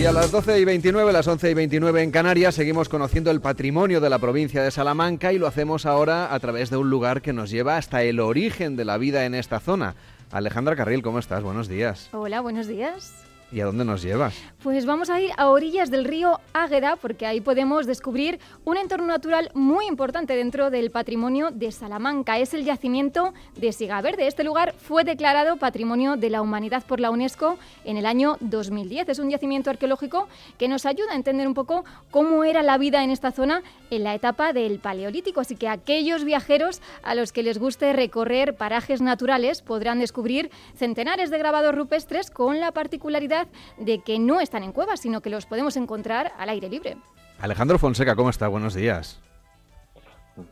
Y 0.00 0.06
a 0.06 0.12
las 0.12 0.30
12 0.30 0.58
y 0.58 0.64
29, 0.64 1.12
las 1.12 1.28
11 1.28 1.50
y 1.50 1.52
29 1.52 2.02
en 2.02 2.10
Canarias, 2.10 2.54
seguimos 2.54 2.88
conociendo 2.88 3.30
el 3.30 3.42
patrimonio 3.42 4.00
de 4.00 4.08
la 4.08 4.18
provincia 4.18 4.62
de 4.62 4.70
Salamanca 4.70 5.34
y 5.34 5.38
lo 5.38 5.46
hacemos 5.46 5.84
ahora 5.84 6.32
a 6.32 6.40
través 6.40 6.70
de 6.70 6.78
un 6.78 6.88
lugar 6.88 7.20
que 7.20 7.34
nos 7.34 7.50
lleva 7.50 7.76
hasta 7.76 8.02
el 8.02 8.18
origen 8.18 8.76
de 8.76 8.86
la 8.86 8.96
vida 8.96 9.26
en 9.26 9.34
esta 9.34 9.60
zona. 9.60 9.96
Alejandra 10.30 10.74
Carril, 10.74 11.02
¿cómo 11.02 11.18
estás? 11.18 11.42
Buenos 11.42 11.68
días. 11.68 12.08
Hola, 12.12 12.40
buenos 12.40 12.66
días. 12.66 13.12
¿Y 13.52 13.60
a 13.60 13.64
dónde 13.64 13.84
nos 13.84 14.02
llevas? 14.02 14.34
Pues 14.62 14.86
vamos 14.86 15.10
a 15.10 15.20
ir 15.20 15.32
a 15.36 15.48
orillas 15.48 15.90
del 15.90 16.04
río 16.04 16.38
Águeda 16.52 16.94
porque 16.94 17.26
ahí 17.26 17.40
podemos 17.40 17.84
descubrir 17.84 18.38
un 18.64 18.76
entorno 18.76 19.06
natural 19.06 19.50
muy 19.54 19.86
importante 19.86 20.36
dentro 20.36 20.70
del 20.70 20.92
patrimonio 20.92 21.50
de 21.50 21.72
Salamanca. 21.72 22.38
Es 22.38 22.54
el 22.54 22.64
yacimiento 22.64 23.34
de 23.56 23.72
Sigaverde. 23.72 24.28
Este 24.28 24.44
lugar 24.44 24.72
fue 24.78 25.02
declarado 25.02 25.56
Patrimonio 25.56 26.16
de 26.16 26.30
la 26.30 26.42
Humanidad 26.42 26.84
por 26.86 27.00
la 27.00 27.10
UNESCO 27.10 27.58
en 27.84 27.96
el 27.96 28.06
año 28.06 28.36
2010. 28.38 29.08
Es 29.08 29.18
un 29.18 29.30
yacimiento 29.30 29.70
arqueológico 29.70 30.28
que 30.56 30.68
nos 30.68 30.86
ayuda 30.86 31.12
a 31.12 31.16
entender 31.16 31.48
un 31.48 31.54
poco 31.54 31.84
cómo 32.12 32.44
era 32.44 32.62
la 32.62 32.78
vida 32.78 33.02
en 33.02 33.10
esta 33.10 33.32
zona 33.32 33.62
en 33.90 34.04
la 34.04 34.14
etapa 34.14 34.52
del 34.52 34.78
Paleolítico. 34.78 35.40
Así 35.40 35.56
que 35.56 35.66
aquellos 35.66 36.22
viajeros 36.24 36.82
a 37.02 37.16
los 37.16 37.32
que 37.32 37.42
les 37.42 37.58
guste 37.58 37.92
recorrer 37.94 38.54
parajes 38.54 39.00
naturales 39.00 39.60
podrán 39.60 39.98
descubrir 39.98 40.52
centenares 40.76 41.30
de 41.30 41.38
grabados 41.38 41.74
rupestres 41.74 42.30
con 42.30 42.60
la 42.60 42.70
particularidad 42.70 43.39
de 43.78 44.00
que 44.00 44.18
no 44.18 44.40
están 44.40 44.62
en 44.62 44.72
cuevas, 44.72 45.00
sino 45.00 45.20
que 45.20 45.30
los 45.30 45.46
podemos 45.46 45.76
encontrar 45.76 46.32
al 46.38 46.48
aire 46.48 46.68
libre. 46.68 46.96
Alejandro 47.40 47.78
Fonseca, 47.78 48.16
¿cómo 48.16 48.30
está? 48.30 48.48
Buenos 48.48 48.74
días. 48.74 49.20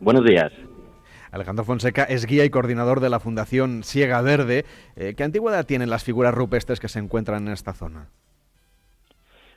Buenos 0.00 0.24
días. 0.24 0.52
Alejandro 1.30 1.64
Fonseca 1.64 2.04
es 2.04 2.26
guía 2.26 2.44
y 2.44 2.50
coordinador 2.50 3.00
de 3.00 3.10
la 3.10 3.20
Fundación 3.20 3.84
Siega 3.84 4.20
Verde. 4.22 4.64
Eh, 4.96 5.14
¿Qué 5.16 5.24
antigüedad 5.24 5.66
tienen 5.66 5.90
las 5.90 6.04
figuras 6.04 6.34
rupestres 6.34 6.80
que 6.80 6.88
se 6.88 6.98
encuentran 6.98 7.46
en 7.46 7.52
esta 7.52 7.74
zona? 7.74 8.08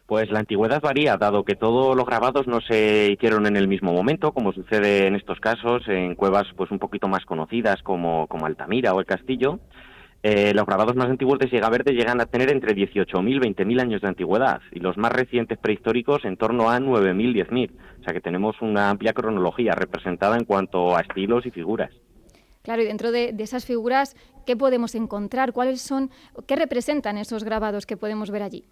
Pues 0.06 0.30
la 0.30 0.40
antigüedad 0.40 0.82
varía, 0.82 1.16
dado 1.16 1.46
que 1.46 1.56
todos 1.56 1.96
los 1.96 2.06
grabados 2.06 2.46
no 2.46 2.60
se 2.60 3.12
hicieron 3.14 3.46
en 3.46 3.56
el 3.56 3.70
mismo 3.70 3.94
momento, 3.94 4.34
como 4.34 4.52
sucede 4.52 5.08
en 5.08 5.16
estos 5.16 5.40
casos, 5.40 5.88
en 5.88 6.16
cuevas 6.16 6.48
pues 6.58 6.70
un 6.70 6.80
poquito 6.80 7.08
más 7.08 7.24
conocidas 7.24 7.82
como, 7.82 8.28
como 8.28 8.46
Altamira 8.46 8.94
o 8.94 9.00
el 9.00 9.06
Castillo. 9.06 9.62
Eh, 10.24 10.54
los 10.54 10.68
grabados 10.68 10.96
más 10.96 11.10
antiguos 11.10 11.40
de 11.40 11.50
Siega 11.50 11.70
Verde 11.70 11.94
llegan 11.94 12.22
a 12.22 12.28
tener 12.28 12.52
entre 12.52 12.76
18.000 12.76 13.38
y 13.38 13.40
20.000 13.40 13.82
años 13.82 14.02
de 14.02 14.08
antigüedad 14.08 14.62
y 14.72 14.80
los 14.80 14.96
más 14.96 15.12
recientes 15.12 15.58
prehistóricos 15.58 16.24
en 16.26 16.38
torno 16.38 16.70
a 16.70 16.80
9.000 16.80 17.48
10.000. 17.48 17.72
O 17.72 18.04
sea 18.04 18.14
que 18.14 18.22
tenemos 18.22 18.62
una 18.62 18.92
amplia 18.92 19.14
cronología 19.14 19.72
representada 19.74 20.38
en 20.38 20.46
cuanto 20.46 20.96
a 20.96 21.02
estilos 21.02 21.46
y 21.48 21.52
figuras. 21.52 21.90
Claro, 22.62 22.84
y 22.84 22.86
dentro 22.86 23.12
de, 23.12 23.34
de 23.34 23.44
esas 23.44 23.66
figuras, 23.66 24.16
¿qué 24.46 24.56
podemos 24.56 24.94
encontrar? 24.94 25.54
¿Cuáles 25.54 25.82
son, 25.82 26.12
qué 26.46 26.56
representan 26.56 27.18
esos 27.18 27.44
grabados 27.44 27.88
que 27.88 27.98
podemos 27.98 28.30
ver 28.30 28.44
allí? 28.44 28.66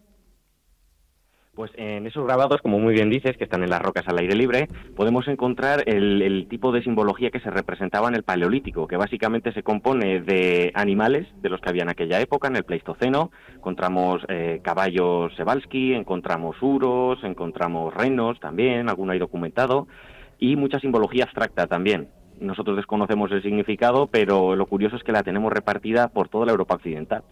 Pues 1.59 1.73
en 1.75 2.07
esos 2.07 2.25
grabados, 2.25 2.61
como 2.61 2.79
muy 2.79 2.93
bien 2.93 3.09
dices, 3.09 3.35
que 3.35 3.43
están 3.43 3.63
en 3.63 3.69
las 3.69 3.81
rocas 3.81 4.07
al 4.07 4.17
aire 4.17 4.33
libre, 4.33 4.69
podemos 4.95 5.27
encontrar 5.27 5.83
el, 5.87 6.47
tipo 6.49 6.71
de 6.71 6.81
simbología 6.81 7.31
que 7.31 7.41
se 7.41 7.49
representaba 7.49 8.07
en 8.07 8.15
el 8.15 8.23
Paleolítico, 8.23 8.87
que 8.87 8.95
básicamente 8.95 9.51
se 9.51 9.61
compone 9.61 10.21
de 10.21 10.71
animales 10.73 11.27
de 11.41 11.49
los 11.49 11.59
que 11.59 11.67
había 11.67 11.83
en 11.83 11.89
aquella 11.89 12.21
época, 12.21 12.47
en 12.47 12.55
el 12.55 12.63
Pleistoceno. 12.63 13.31
Encontramos 13.53 14.21
eh, 14.29 14.61
caballos 14.63 15.35
Sebalski, 15.35 15.95
encontramos 15.95 16.55
uros, 16.61 17.21
encontramos 17.25 17.93
renos 17.93 18.39
también, 18.39 18.87
alguno 18.87 19.11
hay 19.11 19.19
documentado, 19.19 19.89
y 20.37 20.55
mucha 20.55 20.79
simbología 20.79 21.25
abstracta 21.25 21.67
también. 21.67 22.07
Nosotros 22.39 22.77
desconocemos 22.77 23.33
el 23.33 23.43
significado, 23.43 24.07
pero 24.07 24.55
lo 24.55 24.65
curioso 24.65 24.95
es 24.95 25.03
que 25.03 25.11
la 25.11 25.23
tenemos 25.23 25.51
repartida 25.51 26.07
por 26.07 26.29
toda 26.29 26.45
la 26.45 26.53
Europa 26.53 26.75
occidental. 26.75 27.23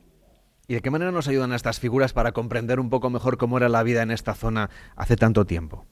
¿Y 0.70 0.74
de 0.74 0.82
qué 0.82 0.92
manera 0.92 1.12
nos 1.12 1.30
ayudan 1.30 1.54
estas 1.54 1.80
figuras 1.80 2.12
para 2.12 2.34
comprender 2.34 2.82
un 2.82 2.90
poco 2.90 3.10
mejor 3.10 3.38
cómo 3.38 3.58
era 3.58 3.70
la 3.70 3.84
vida 3.84 4.02
en 4.02 4.12
esta 4.12 4.34
zona 4.34 4.70
hace 4.98 5.16
tanto 5.16 5.46
tiempo? 5.46 5.86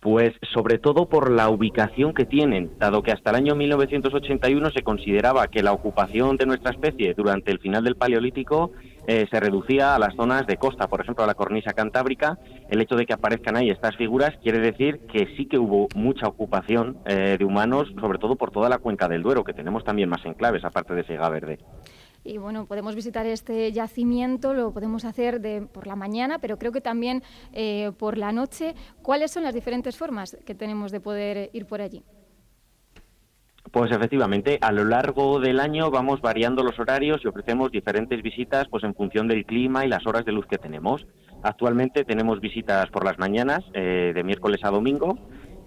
Pues 0.00 0.32
sobre 0.52 0.78
todo 0.78 1.08
por 1.08 1.30
la 1.30 1.48
ubicación 1.50 2.12
que 2.14 2.24
tienen, 2.24 2.70
dado 2.78 3.02
que 3.02 3.12
hasta 3.12 3.30
el 3.30 3.36
año 3.36 3.54
1981 3.54 4.70
se 4.70 4.82
consideraba 4.82 5.48
que 5.48 5.62
la 5.62 5.72
ocupación 5.72 6.36
de 6.36 6.46
nuestra 6.46 6.72
especie 6.72 7.12
durante 7.14 7.50
el 7.50 7.58
final 7.58 7.84
del 7.84 7.96
Paleolítico 7.96 8.72
eh, 9.06 9.26
se 9.30 9.40
reducía 9.40 9.94
a 9.94 9.98
las 9.98 10.14
zonas 10.14 10.46
de 10.46 10.56
costa, 10.56 10.88
por 10.88 11.00
ejemplo 11.00 11.24
a 11.24 11.26
la 11.26 11.34
cornisa 11.34 11.72
cantábrica. 11.72 12.38
El 12.70 12.80
hecho 12.82 12.96
de 12.96 13.06
que 13.06 13.14
aparezcan 13.14 13.56
ahí 13.56 13.70
estas 13.70 13.96
figuras 13.96 14.36
quiere 14.42 14.58
decir 14.58 15.00
que 15.12 15.34
sí 15.36 15.46
que 15.46 15.58
hubo 15.58 15.88
mucha 15.94 16.28
ocupación 16.28 16.98
eh, 17.06 17.36
de 17.38 17.44
humanos, 17.44 17.92
sobre 17.98 18.18
todo 18.18 18.36
por 18.36 18.50
toda 18.50 18.68
la 18.68 18.78
cuenca 18.78 19.08
del 19.08 19.22
Duero, 19.22 19.44
que 19.44 19.54
tenemos 19.54 19.84
también 19.84 20.08
más 20.10 20.24
enclaves, 20.24 20.64
aparte 20.64 20.94
de 20.94 21.04
Sega 21.04 21.28
Verde. 21.30 21.58
Y 22.22 22.38
bueno, 22.38 22.66
podemos 22.66 22.94
visitar 22.94 23.26
este 23.26 23.72
yacimiento, 23.72 24.52
lo 24.52 24.72
podemos 24.72 25.04
hacer 25.04 25.40
de, 25.40 25.62
por 25.62 25.86
la 25.86 25.96
mañana, 25.96 26.38
pero 26.38 26.58
creo 26.58 26.72
que 26.72 26.80
también 26.80 27.22
eh, 27.52 27.92
por 27.98 28.18
la 28.18 28.32
noche. 28.32 28.74
¿Cuáles 29.02 29.30
son 29.30 29.42
las 29.42 29.54
diferentes 29.54 29.96
formas 29.96 30.36
que 30.44 30.54
tenemos 30.54 30.92
de 30.92 31.00
poder 31.00 31.50
ir 31.52 31.66
por 31.66 31.80
allí? 31.80 32.02
Pues 33.70 33.92
efectivamente, 33.92 34.58
a 34.60 34.72
lo 34.72 34.84
largo 34.84 35.38
del 35.38 35.60
año 35.60 35.90
vamos 35.90 36.20
variando 36.20 36.64
los 36.64 36.78
horarios 36.80 37.20
y 37.22 37.28
ofrecemos 37.28 37.70
diferentes 37.70 38.20
visitas 38.20 38.66
pues 38.68 38.82
en 38.82 38.94
función 38.94 39.28
del 39.28 39.46
clima 39.46 39.84
y 39.84 39.88
las 39.88 40.06
horas 40.06 40.24
de 40.24 40.32
luz 40.32 40.46
que 40.46 40.58
tenemos. 40.58 41.06
Actualmente 41.42 42.04
tenemos 42.04 42.40
visitas 42.40 42.90
por 42.90 43.04
las 43.04 43.18
mañanas, 43.18 43.60
eh, 43.74 44.12
de 44.14 44.24
miércoles 44.24 44.60
a 44.64 44.70
domingo, 44.70 45.18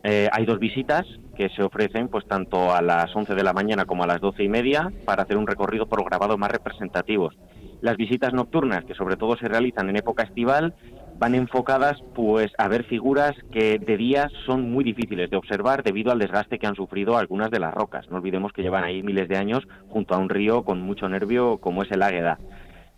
eh, 0.04 0.30
hay 0.32 0.46
dos 0.46 0.60
visitas 0.60 1.06
que 1.36 1.50
se 1.50 1.64
ofrecen 1.64 2.10
pues 2.10 2.26
tanto 2.28 2.74
a 2.74 2.82
las 2.82 3.16
11 3.16 3.36
de 3.36 3.44
la 3.44 3.54
mañana 3.54 3.86
como 3.86 4.04
a 4.04 4.08
las 4.08 4.20
12 4.20 4.44
y 4.44 4.50
media 4.50 4.92
para 5.06 5.24
hacer 5.24 5.38
un 5.38 5.48
recorrido 5.48 5.88
programado 5.88 6.38
más 6.38 6.52
representativos. 6.52 7.36
Las 7.82 7.98
visitas 7.98 8.34
nocturnas, 8.34 8.86
que 8.86 8.96
sobre 8.96 9.16
todo 9.16 9.38
se 9.38 9.48
realizan 9.48 9.90
en 9.90 9.98
época 9.98 10.24
estival, 10.24 10.74
van 11.20 11.36
enfocadas 11.36 12.02
pues 12.16 12.52
a 12.58 12.68
ver 12.68 12.84
figuras 12.84 13.32
que 13.52 13.80
de 13.80 13.98
día 13.98 14.30
son 14.46 14.72
muy 14.72 14.84
difíciles 14.84 15.30
de 15.30 15.38
observar 15.38 15.84
debido 15.84 16.12
al 16.12 16.20
desgaste 16.20 16.60
que 16.60 16.68
han 16.68 16.76
sufrido 16.76 17.18
algunas 17.18 17.50
de 17.50 17.60
las 17.60 17.74
rocas. 17.74 18.10
No 18.10 18.18
olvidemos 18.18 18.52
que 18.52 18.62
llevan 18.62 18.84
ahí 18.84 19.04
miles 19.04 19.30
de 19.30 19.38
años 19.38 19.66
junto 19.90 20.16
a 20.16 20.18
un 20.18 20.30
río 20.30 20.64
con 20.64 20.82
mucho 20.82 21.08
nervio 21.08 21.60
como 21.60 21.84
es 21.84 21.92
el 21.92 22.02
Águeda. 22.02 22.40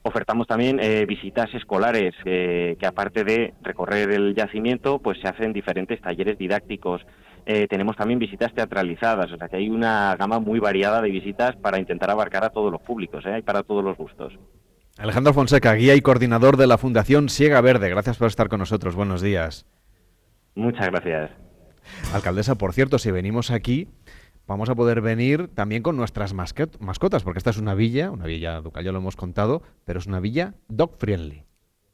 Ofertamos 0.08 0.46
también 0.46 0.80
eh, 0.80 1.04
visitas 1.08 1.52
escolares 1.56 2.14
eh, 2.26 2.78
que 2.80 2.86
aparte 2.86 3.24
de 3.24 3.56
recorrer 3.64 4.12
el 4.12 4.36
yacimiento, 4.36 5.00
pues 5.00 5.20
se 5.20 5.28
hacen 5.28 5.52
diferentes 5.52 6.00
talleres 6.00 6.38
didácticos. 6.38 7.02
Eh, 7.48 7.66
tenemos 7.68 7.96
también 7.96 8.20
visitas 8.20 8.54
teatralizadas, 8.54 9.32
o 9.32 9.38
sea 9.38 9.50
que 9.50 9.56
hay 9.56 9.68
una 9.68 10.16
gama 10.16 10.40
muy 10.40 10.60
variada 10.60 11.02
de 11.02 11.10
visitas 11.10 11.56
para 11.56 11.80
intentar 11.80 12.12
abarcar 12.12 12.44
a 12.44 12.52
todos 12.52 12.72
los 12.72 12.84
públicos, 12.84 13.26
hay 13.26 13.42
para 13.42 13.64
todos 13.64 13.84
los 13.84 13.98
gustos. 13.98 14.38
Alejandro 15.00 15.34
Fonseca, 15.34 15.74
guía 15.74 15.96
y 15.96 16.02
coordinador 16.02 16.58
de 16.58 16.68
la 16.68 16.78
Fundación 16.78 17.28
Siega 17.28 17.60
Verde, 17.62 17.90
gracias 17.90 18.18
por 18.18 18.28
estar 18.28 18.48
con 18.48 18.60
nosotros. 18.60 18.94
Buenos 18.94 19.24
días. 19.24 19.66
Muchas 20.54 20.86
gracias. 20.86 21.32
Alcaldesa, 22.14 22.54
por 22.54 22.74
cierto, 22.74 23.00
si 23.00 23.10
venimos 23.10 23.50
aquí, 23.50 23.88
vamos 24.48 24.70
a 24.70 24.76
poder 24.76 25.02
venir 25.02 25.50
también 25.54 25.84
con 25.84 25.98
nuestras 25.98 26.34
mascotas, 26.34 27.24
porque 27.24 27.38
esta 27.38 27.50
es 27.50 27.58
una 27.58 27.76
villa, 27.76 28.12
una 28.12 28.26
villa 28.26 28.62
ducal, 28.62 28.84
ya 28.84 28.92
lo 28.92 29.00
hemos 29.00 29.16
contado, 29.16 29.62
pero 29.86 30.00
es 30.00 30.06
una 30.06 30.20
villa 30.20 30.54
dog 30.68 30.98
friendly. 30.98 31.44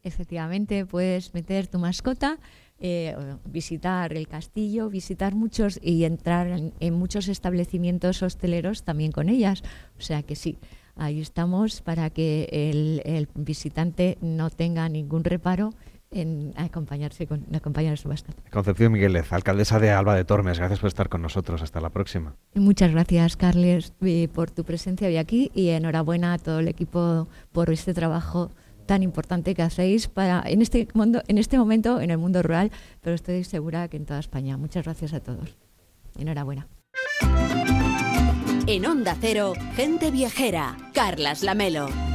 Efectivamente, 0.04 0.86
puedes 0.86 1.34
meter 1.34 1.68
tu 1.68 1.78
mascota, 1.78 2.40
eh, 2.80 3.16
visitar 3.46 4.14
el 4.14 4.28
castillo, 4.28 4.90
visitar 4.90 5.36
muchos 5.36 5.80
y 5.84 6.06
entrar 6.06 6.60
en, 6.80 6.94
muchos 6.94 7.28
establecimientos 7.28 8.24
hosteleros 8.24 8.84
también 8.84 9.12
con 9.12 9.30
ellas. 9.30 9.62
O 10.00 10.02
sea 10.02 10.24
que 10.24 10.36
sí, 10.36 10.58
ahí 10.96 11.22
estamos 11.22 11.82
para 11.82 12.10
que 12.10 12.48
el 12.52 13.30
visitante 13.36 14.18
no 14.22 14.50
tenga 14.50 14.90
ningún 14.90 15.24
reparo 15.24 15.76
en 16.12 16.54
acompañarse 16.58 17.26
con 17.26 17.46
acompañar 17.56 17.94
a 17.94 17.98
su 17.98 18.08
mascota. 18.08 18.42
Concepción 18.52 18.92
Miguelez, 18.92 19.32
alcaldesa 19.32 19.80
de 19.80 19.92
Alba 19.92 20.16
de 20.16 20.26
Tormes, 20.26 20.60
gracias 20.60 20.80
por 20.80 20.88
estar 20.88 21.10
con 21.10 21.22
nosotros. 21.22 21.62
Hasta 21.62 21.80
la 21.80 21.90
próxima. 21.90 22.36
Muchas 22.54 22.92
gracias, 22.92 23.38
Carles, 23.38 23.94
eh, 24.02 24.28
por 24.34 24.52
tu 24.52 24.64
presencia 24.64 25.08
hoy 25.08 25.18
aquí 25.18 25.52
y 25.54 25.70
enhorabuena 25.70 26.34
a 26.34 26.38
todo 26.38 26.60
el 26.60 26.68
equipo 26.68 27.28
por 27.52 27.70
este 27.72 27.94
trabajo 27.94 28.52
tan 28.86 29.04
importante 29.04 29.56
que 29.56 29.62
hacéis 29.62 30.08
para 30.08 30.44
en 30.46 30.62
este 30.62 30.88
mundo, 30.94 31.22
en 31.28 31.38
este 31.38 31.58
momento 31.58 32.02
en 32.02 32.12
el 32.12 32.18
mundo 32.18 32.44
rural, 32.44 32.72
pero 33.02 33.16
estoy 33.16 33.44
segura 33.44 33.88
que 33.88 33.98
en 33.98 34.06
toda 34.06 34.20
España. 34.20 34.58
Muchas 34.58 34.84
gracias 34.84 35.14
a 35.14 35.22
todos. 35.22 35.56
Enhorabuena. 36.18 36.68
En 38.68 38.86
Onda 38.86 39.16
Cero, 39.20 39.54
gente 39.76 40.12
viajera, 40.12 40.78
Carlas 40.94 41.42
Lamelo. 41.42 42.11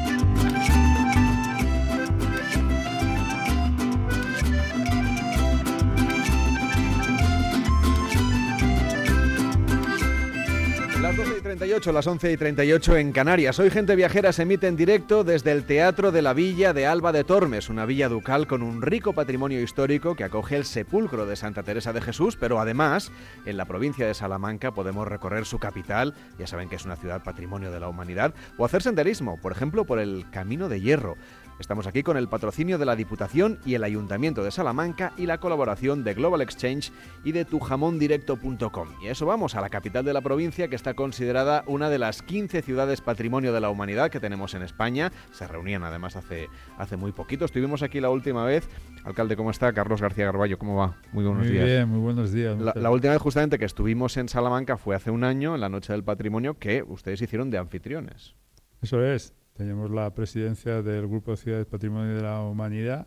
Las 11.17 11.29
12 11.29 11.39
y 11.39 11.43
38, 11.43 11.93
las 11.93 12.07
11 12.07 12.33
y 12.33 12.37
38 12.37 12.97
en 12.99 13.13
Canarias. 13.13 13.59
Hoy 13.59 13.71
Gente 13.71 13.97
Viajera 13.97 14.35
se 14.35 14.43
emite 14.43 14.67
en 14.67 14.77
directo 14.77 15.25
desde 15.25 15.51
el 15.53 15.65
Teatro 15.65 16.13
de 16.13 16.21
la 16.21 16.35
Villa 16.35 16.75
de 16.75 16.87
Alba 16.87 17.11
de 17.11 17.25
Tormes, 17.25 17.71
una 17.71 17.87
villa 17.87 18.11
ducal 18.11 18.47
con 18.47 18.63
un 18.63 18.83
rico 18.83 19.15
patrimonio 19.15 19.63
histórico 19.63 20.15
que 20.15 20.25
acoge 20.25 20.57
el 20.57 20.67
sepulcro 20.67 21.25
de 21.25 21.37
Santa 21.37 21.63
Teresa 21.63 21.95
de 21.95 22.03
Jesús, 22.03 22.37
pero 22.37 22.61
además 22.61 23.11
en 23.47 23.57
la 23.57 23.65
provincia 23.65 24.07
de 24.07 24.13
Salamanca 24.13 24.73
podemos 24.73 25.09
recorrer 25.09 25.47
su 25.47 25.59
capital, 25.59 26.13
ya 26.39 26.47
saben 26.47 26.69
que 26.69 26.77
es 26.77 26.85
una 26.85 26.97
ciudad 26.97 27.23
patrimonio 27.23 27.71
de 27.71 27.81
la 27.81 27.89
humanidad, 27.89 28.35
o 28.59 28.67
hacer 28.67 28.83
senderismo, 28.83 29.39
por 29.41 29.53
ejemplo, 29.53 29.87
por 29.87 29.99
el 29.99 30.27
Camino 30.31 30.69
de 30.69 30.83
Hierro. 30.83 31.17
Estamos 31.59 31.87
aquí 31.87 32.03
con 32.03 32.19
el 32.19 32.29
patrocinio 32.29 32.77
de 32.77 32.85
la 32.85 32.97
Diputación 32.97 33.59
y 33.65 33.75
el 33.75 33.85
Ayuntamiento 33.85 34.45
de 34.45 34.51
Salamanca 34.51 35.13
y 35.17 35.25
la 35.25 35.39
colaboración 35.39 36.05
de 36.05 36.13
Global 36.13 36.43
Exchange 36.43 36.93
y 37.25 37.33
de 37.33 37.47
tujamondirecto.com. 37.47 38.89
Y 39.03 39.09
a 39.09 39.13
eso 39.13 39.25
vamos, 39.25 39.55
a 39.55 39.63
la 39.63 39.71
capital 39.71 40.05
de 40.05 40.13
la 40.13 40.21
provincia 40.21 40.69
que 40.69 40.77
está 40.77 40.93
considerada 40.93 41.65
una 41.67 41.89
de 41.89 41.99
las 41.99 42.21
15 42.21 42.61
ciudades 42.61 43.01
patrimonio 43.01 43.55
de 43.55 43.63
la 43.63 43.71
humanidad 43.71 44.11
que 44.11 44.21
tenemos 44.21 44.53
en 44.53 44.63
España. 44.63 45.11
Se 45.33 45.49
reunían 45.49 45.83
además 45.83 46.17
hace, 46.17 46.49
hace 46.77 46.99
muy 46.99 47.13
poquito. 47.13 47.47
Estuvimos 47.47 47.83
aquí 47.83 48.01
la 48.01 48.11
última 48.11 48.45
vez. 48.45 48.69
Alcalde, 49.05 49.35
¿cómo 49.35 49.51
está? 49.51 49.73
Carlos 49.73 50.03
García 50.03 50.27
Garballo, 50.27 50.59
¿cómo 50.59 50.77
va? 50.77 50.97
Muy 51.13 51.25
buenos 51.25 51.47
días. 51.47 51.63
Muy 51.63 51.71
bien, 51.71 51.89
muy 51.89 52.01
buenos 52.01 52.33
días. 52.33 52.59
La, 52.61 52.75
la 52.77 52.91
última 52.91 53.15
vez 53.15 53.23
justamente 53.23 53.59
que 53.59 53.65
estuvimos 53.65 54.19
en 54.19 54.29
Salamanca 54.29 54.77
fue 54.77 54.95
hace 54.95 55.11
un 55.11 55.25
año, 55.25 55.55
en 55.55 55.63
la 55.63 55.71
Noche 55.71 55.95
del 55.95 56.05
Patrimonio, 56.05 56.59
que 56.59 56.83
ustedes 56.83 57.23
hicieron 57.23 57.51
de 57.51 57.57
anfitriones. 57.57 58.35
Eso 58.83 59.03
es. 59.03 59.33
Tenemos 59.57 59.91
la 59.91 60.13
presidencia 60.13 60.83
del 60.83 61.09
Grupo 61.09 61.31
de 61.31 61.39
Ciudades 61.39 61.67
Patrimonio 61.67 62.15
de 62.15 62.23
la 62.23 62.43
Humanidad. 62.43 63.07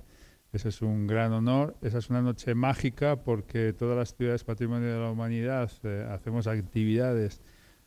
Ese 0.52 0.70
es 0.70 0.82
un 0.82 1.06
gran 1.06 1.32
honor. 1.32 1.76
Esa 1.84 2.00
es 2.00 2.10
una 2.10 2.24
noche 2.24 2.56
mágica 2.56 3.18
porque 3.18 3.72
todas 3.72 3.96
las 3.96 4.16
ciudades 4.16 4.44
Patrimonio 4.44 4.92
de 4.92 5.00
la 5.00 5.12
Humanidad 5.12 5.72
eh, 5.84 6.08
hacemos 6.10 6.48
actividades 6.48 7.44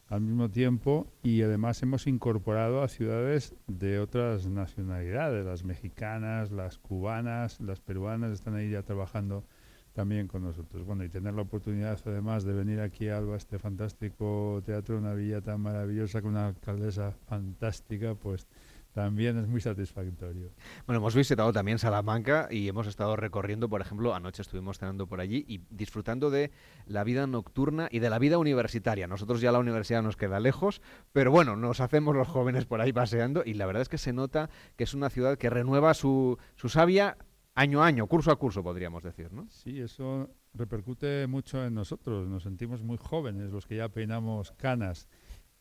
al 0.07 0.21
mismo 0.21 0.49
tiempo 0.49 1.13
y 1.25 1.43
además 1.43 1.83
hemos 1.83 2.07
incorporado 2.07 2.83
a 2.83 2.89
ciudades 2.89 3.57
de 3.67 3.99
otras 3.99 4.47
nacionalidades, 4.47 5.45
las 5.45 5.65
mexicanas, 5.65 6.53
las 6.53 6.79
cubanas, 6.79 7.61
las 7.61 7.81
peruanas 7.81 8.31
están 8.31 8.55
ahí 8.55 8.71
ya 8.71 8.83
trabajando 8.83 9.45
también 9.93 10.29
con 10.29 10.43
nosotros. 10.43 10.85
Bueno, 10.85 11.05
y 11.05 11.09
tener 11.09 11.35
la 11.35 11.43
oportunidad 11.43 11.99
además 12.05 12.45
de 12.45 12.53
venir 12.53 12.81
aquí 12.81 13.09
a 13.09 13.19
Alba, 13.19 13.37
este 13.37 13.59
fantástico 13.59 14.63
teatro, 14.65 14.99
una 14.99 15.15
villa 15.15 15.41
tan 15.41 15.61
maravillosa 15.61 16.23
con 16.23 16.33
una 16.33 16.49
alcaldesa 16.49 17.13
fantástica, 17.27 18.15
pues 18.15 18.47
también 18.93 19.39
es 19.39 19.49
muy 19.49 19.61
satisfactorio. 19.61 20.51
Bueno, 20.87 20.99
hemos 20.99 21.15
visitado 21.15 21.53
también 21.53 21.79
Salamanca 21.79 22.49
y 22.51 22.69
hemos 22.69 22.87
estado 22.87 23.17
recorriendo, 23.17 23.69
por 23.69 23.81
ejemplo, 23.81 24.15
anoche 24.15 24.43
estuvimos 24.43 24.79
cenando 24.79 25.07
por 25.07 25.21
allí 25.21 25.45
y 25.49 25.63
disfrutando 25.71 26.31
de 26.31 26.51
la 26.87 27.03
vida 27.03 27.27
nocturna 27.27 27.89
y 27.91 28.01
de 28.01 28.11
la 28.11 28.19
vida 28.19 28.39
universitaria. 28.39 29.07
Nosotros 29.07 29.41
ya 29.41 29.53
la 29.53 29.59
universidad 29.59 30.03
nos 30.03 30.17
queda 30.17 30.41
lejos, 30.41 30.83
pero 31.13 31.31
bueno, 31.31 31.57
nos 31.57 31.81
hacemos 31.81 32.15
los 32.15 32.29
jóvenes 32.29 32.67
por 32.67 32.81
ahí 32.81 32.93
paseando 32.93 33.43
y 33.45 33.55
la 33.55 33.67
verdad 33.67 33.83
es 33.83 33.89
que 33.89 33.99
se 33.99 34.13
nota 34.13 34.51
que 34.77 34.85
es 34.85 34.93
una 34.93 35.09
ciudad 35.09 35.39
que 35.39 35.49
renueva 35.49 35.95
su, 35.95 36.39
su 36.57 36.69
savia 36.69 37.17
año 37.55 37.83
a 37.83 37.87
año, 37.87 38.07
curso 38.07 38.31
a 38.31 38.37
curso, 38.37 38.63
podríamos 38.63 39.03
decir, 39.03 39.33
¿no? 39.33 39.49
Sí, 39.51 39.81
eso 39.81 40.31
repercute 40.55 41.27
mucho 41.27 41.65
en 41.65 41.75
nosotros. 41.75 42.29
Nos 42.29 42.45
sentimos 42.45 42.83
muy 42.83 42.97
jóvenes, 42.97 43.51
los 43.51 43.67
que 43.67 43.77
ya 43.77 43.89
peinamos 43.89 44.53
canas. 44.53 45.09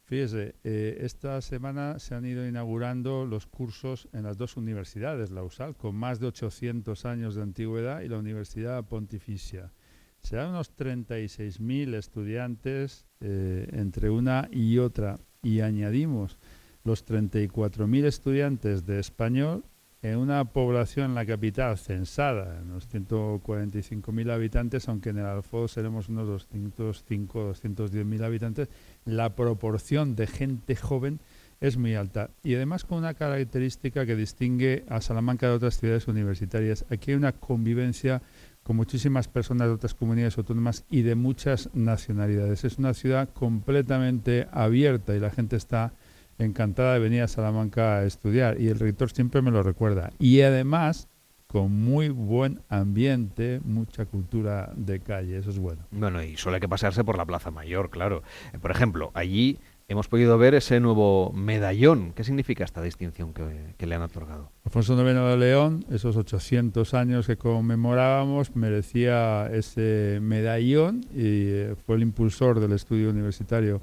Fíjese, 0.03 0.55
eh, 0.63 0.97
esta 1.01 1.39
semana 1.41 1.99
se 1.99 2.15
han 2.15 2.25
ido 2.25 2.45
inaugurando 2.45 3.25
los 3.25 3.47
cursos 3.47 4.09
en 4.11 4.23
las 4.23 4.37
dos 4.37 4.57
universidades, 4.57 5.31
la 5.31 5.43
USAL, 5.43 5.75
con 5.75 5.95
más 5.95 6.19
de 6.19 6.27
800 6.27 7.05
años 7.05 7.35
de 7.35 7.43
antigüedad, 7.43 8.01
y 8.01 8.09
la 8.09 8.17
Universidad 8.17 8.83
Pontificia. 8.85 9.71
Serán 10.19 10.49
unos 10.49 10.75
36.000 10.75 11.95
estudiantes 11.95 13.05
eh, 13.21 13.67
entre 13.71 14.09
una 14.09 14.49
y 14.51 14.79
otra, 14.79 15.19
y 15.41 15.61
añadimos 15.61 16.37
los 16.83 17.05
34.000 17.05 18.05
estudiantes 18.05 18.85
de 18.85 18.99
español 18.99 19.63
en 20.01 20.17
una 20.17 20.45
población 20.45 21.11
en 21.11 21.15
la 21.15 21.25
capital 21.25 21.77
censada, 21.77 22.61
unos 22.63 22.89
145.000 22.89 24.31
habitantes, 24.31 24.89
aunque 24.89 25.09
en 25.09 25.19
el 25.19 25.25
Alfoz 25.25 25.73
seremos 25.73 26.09
unos 26.09 26.27
205, 26.27 27.53
210.000 27.53 28.23
habitantes, 28.23 28.69
la 29.05 29.35
proporción 29.35 30.15
de 30.15 30.27
gente 30.27 30.75
joven 30.75 31.19
es 31.59 31.77
muy 31.77 31.93
alta. 31.93 32.31
Y 32.43 32.55
además 32.55 32.83
con 32.83 32.97
una 32.97 33.13
característica 33.13 34.05
que 34.05 34.15
distingue 34.15 34.83
a 34.89 34.99
Salamanca 34.99 35.47
de 35.47 35.53
otras 35.53 35.79
ciudades 35.79 36.07
universitarias. 36.07 36.85
Aquí 36.89 37.11
hay 37.11 37.17
una 37.17 37.33
convivencia 37.33 38.23
con 38.63 38.75
muchísimas 38.75 39.27
personas 39.27 39.67
de 39.67 39.75
otras 39.75 39.93
comunidades 39.93 40.37
autónomas 40.39 40.83
y 40.89 41.03
de 41.03 41.13
muchas 41.13 41.69
nacionalidades. 41.73 42.63
Es 42.63 42.79
una 42.79 42.95
ciudad 42.95 43.29
completamente 43.29 44.47
abierta 44.51 45.15
y 45.15 45.19
la 45.19 45.29
gente 45.29 45.55
está 45.55 45.93
encantada 46.43 46.93
de 46.93 46.99
venir 46.99 47.21
a 47.21 47.27
Salamanca 47.27 47.97
a 47.97 48.05
estudiar 48.05 48.59
y 48.59 48.67
el 48.67 48.79
rector 48.79 49.11
siempre 49.11 49.41
me 49.41 49.51
lo 49.51 49.63
recuerda. 49.63 50.11
Y 50.19 50.41
además 50.41 51.07
con 51.51 51.69
muy 51.69 52.07
buen 52.07 52.61
ambiente, 52.69 53.59
mucha 53.65 54.05
cultura 54.05 54.71
de 54.73 55.01
calle, 55.01 55.37
eso 55.37 55.49
es 55.49 55.59
bueno. 55.59 55.85
Bueno, 55.91 56.23
y 56.23 56.37
solo 56.37 56.55
hay 56.55 56.61
que 56.61 56.69
pasearse 56.69 57.03
por 57.03 57.17
la 57.17 57.25
Plaza 57.25 57.51
Mayor, 57.51 57.89
claro. 57.89 58.23
Eh, 58.53 58.57
por 58.57 58.71
ejemplo, 58.71 59.11
allí 59.15 59.59
hemos 59.89 60.07
podido 60.07 60.37
ver 60.37 60.55
ese 60.55 60.79
nuevo 60.79 61.33
medallón. 61.33 62.13
¿Qué 62.15 62.23
significa 62.23 62.63
esta 62.63 62.81
distinción 62.81 63.33
que, 63.33 63.85
le 63.85 63.95
han 63.95 64.01
otorgado? 64.01 64.49
Alfonso 64.63 64.93
IX 64.93 65.13
de 65.13 65.37
León, 65.37 65.85
esos 65.91 66.15
800 66.15 66.93
años 66.93 67.27
que 67.27 67.35
conmemorábamos, 67.35 68.55
merecía 68.55 69.49
ese 69.51 70.19
medallón 70.21 71.01
y 71.13 71.51
eh, 71.51 71.75
fue 71.85 71.97
el 71.97 72.03
impulsor 72.03 72.61
del 72.61 72.71
estudio 72.71 73.09
universitario 73.09 73.81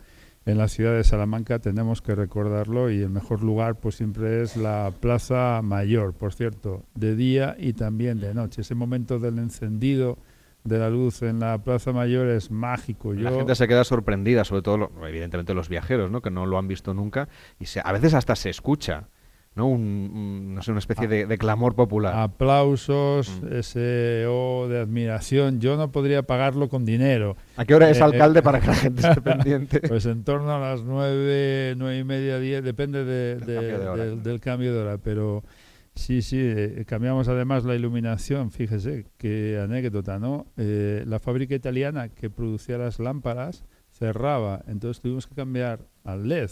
en 0.48 0.56
la 0.56 0.68
ciudad 0.68 0.94
de 0.94 1.04
Salamanca, 1.04 1.58
tenemos 1.58 2.00
que 2.00 2.14
recordarlo 2.14 2.90
y 2.90 3.02
el 3.02 3.10
mejor 3.10 3.42
lugar 3.42 3.74
pues 3.74 3.96
siempre 3.96 4.40
es 4.40 4.56
la 4.56 4.90
Plaza 4.98 5.60
Mayor, 5.62 6.14
por 6.14 6.32
cierto, 6.32 6.84
de 6.94 7.14
día 7.14 7.54
y 7.58 7.74
también 7.74 8.18
de 8.18 8.32
noche. 8.32 8.62
Ese 8.62 8.74
momento 8.74 9.18
del 9.18 9.38
encendido 9.38 10.16
de 10.64 10.78
la 10.78 10.88
luz 10.88 11.20
en 11.20 11.40
la 11.40 11.58
Plaza 11.58 11.92
Mayor 11.92 12.28
es 12.28 12.50
mágico. 12.50 13.12
La 13.12 13.30
gente 13.30 13.54
se 13.54 13.68
queda 13.68 13.84
sorprendida, 13.84 14.42
sobre 14.44 14.62
todo, 14.62 14.90
evidentemente, 15.06 15.52
los 15.52 15.68
viajeros, 15.68 16.10
¿no? 16.10 16.22
que 16.22 16.30
no 16.30 16.46
lo 16.46 16.56
han 16.56 16.66
visto 16.66 16.94
nunca, 16.94 17.28
y 17.60 17.66
se, 17.66 17.82
a 17.84 17.92
veces 17.92 18.14
hasta 18.14 18.34
se 18.34 18.48
escucha. 18.48 19.08
¿No? 19.58 19.66
Un, 19.66 20.54
no 20.54 20.62
sé, 20.62 20.70
una 20.70 20.78
especie 20.78 21.08
de, 21.08 21.38
clamor 21.38 21.74
popular. 21.74 22.14
Aplausos, 22.16 23.42
mm. 23.42 23.56
ese 23.56 24.24
O 24.26 24.68
de 24.68 24.80
admiración. 24.80 25.60
Yo 25.60 25.76
no 25.76 25.92
podría 25.92 26.22
pagarlo 26.22 26.68
con 26.68 26.84
dinero. 26.84 27.36
¿A 27.56 27.64
qué 27.64 27.74
hora 27.74 27.90
es 27.90 27.98
eh, 27.98 28.04
alcalde 28.04 28.38
eh, 28.38 28.42
para 28.42 28.60
que 28.60 28.68
la 28.68 28.74
gente 28.74 29.06
esté 29.06 29.20
pendiente? 29.20 29.80
Pues 29.80 30.06
en 30.06 30.24
torno 30.24 30.54
a 30.54 30.60
las 30.60 30.82
nueve, 30.82 31.74
nueve 31.76 31.98
y 31.98 32.04
media, 32.04 32.38
diez, 32.38 32.62
depende 32.62 33.04
del, 33.04 34.40
cambio 34.40 34.72
de 34.72 34.80
hora. 34.80 34.98
Pero 34.98 35.42
sí, 35.94 36.22
sí, 36.22 36.38
eh, 36.40 36.84
cambiamos 36.86 37.28
además 37.28 37.64
la 37.64 37.74
iluminación. 37.74 38.52
Fíjese, 38.52 39.06
qué 39.18 39.60
anécdota, 39.62 40.18
¿no? 40.18 40.46
la 40.56 41.18
fábrica 41.18 41.54
italiana 41.54 42.08
que 42.08 42.30
producía 42.30 42.78
las 42.78 43.00
lámparas 43.00 43.64
cerraba, 43.90 44.62
entonces 44.68 45.02
tuvimos 45.02 45.26
que 45.26 45.34
cambiar 45.34 45.80
al 46.08 46.28
LED. 46.28 46.50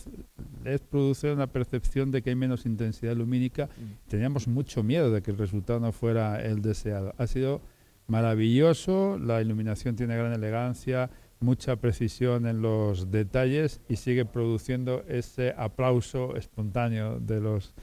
LED 0.64 0.81
produce 0.90 1.33
una 1.33 1.47
percepción 1.47 2.11
de 2.11 2.23
que 2.23 2.31
hay 2.31 2.37
menos 2.37 2.66
intensidad 2.66 3.16
lumínica. 3.16 3.66
Mm. 3.66 4.09
Teníamos 4.09 4.49
mucho 4.49 4.83
miedo 4.83 5.11
de 5.11 5.23
que 5.23 5.31
el 5.31 5.38
resultado 5.38 5.81
no 5.81 5.92
fuera 5.92 6.42
el 6.42 6.61
deseado. 6.61 7.14
Ha 7.16 7.27
sido 7.27 7.62
maravilloso, 8.07 9.19
la 9.19 9.40
iluminación 9.40 9.97
tiene 9.97 10.16
gran 10.16 10.33
elegancia, 10.33 11.11
mucha 11.40 11.77
precisión 11.77 12.47
en 12.47 12.61
los 12.61 13.11
detalles 13.11 13.81
y 13.88 13.97
sigue 13.97 14.25
produciendo 14.25 15.05
ese 15.09 15.55
aplauso 15.57 16.37
espontáneo 16.37 17.19
de 17.19 17.40
los 17.40 17.75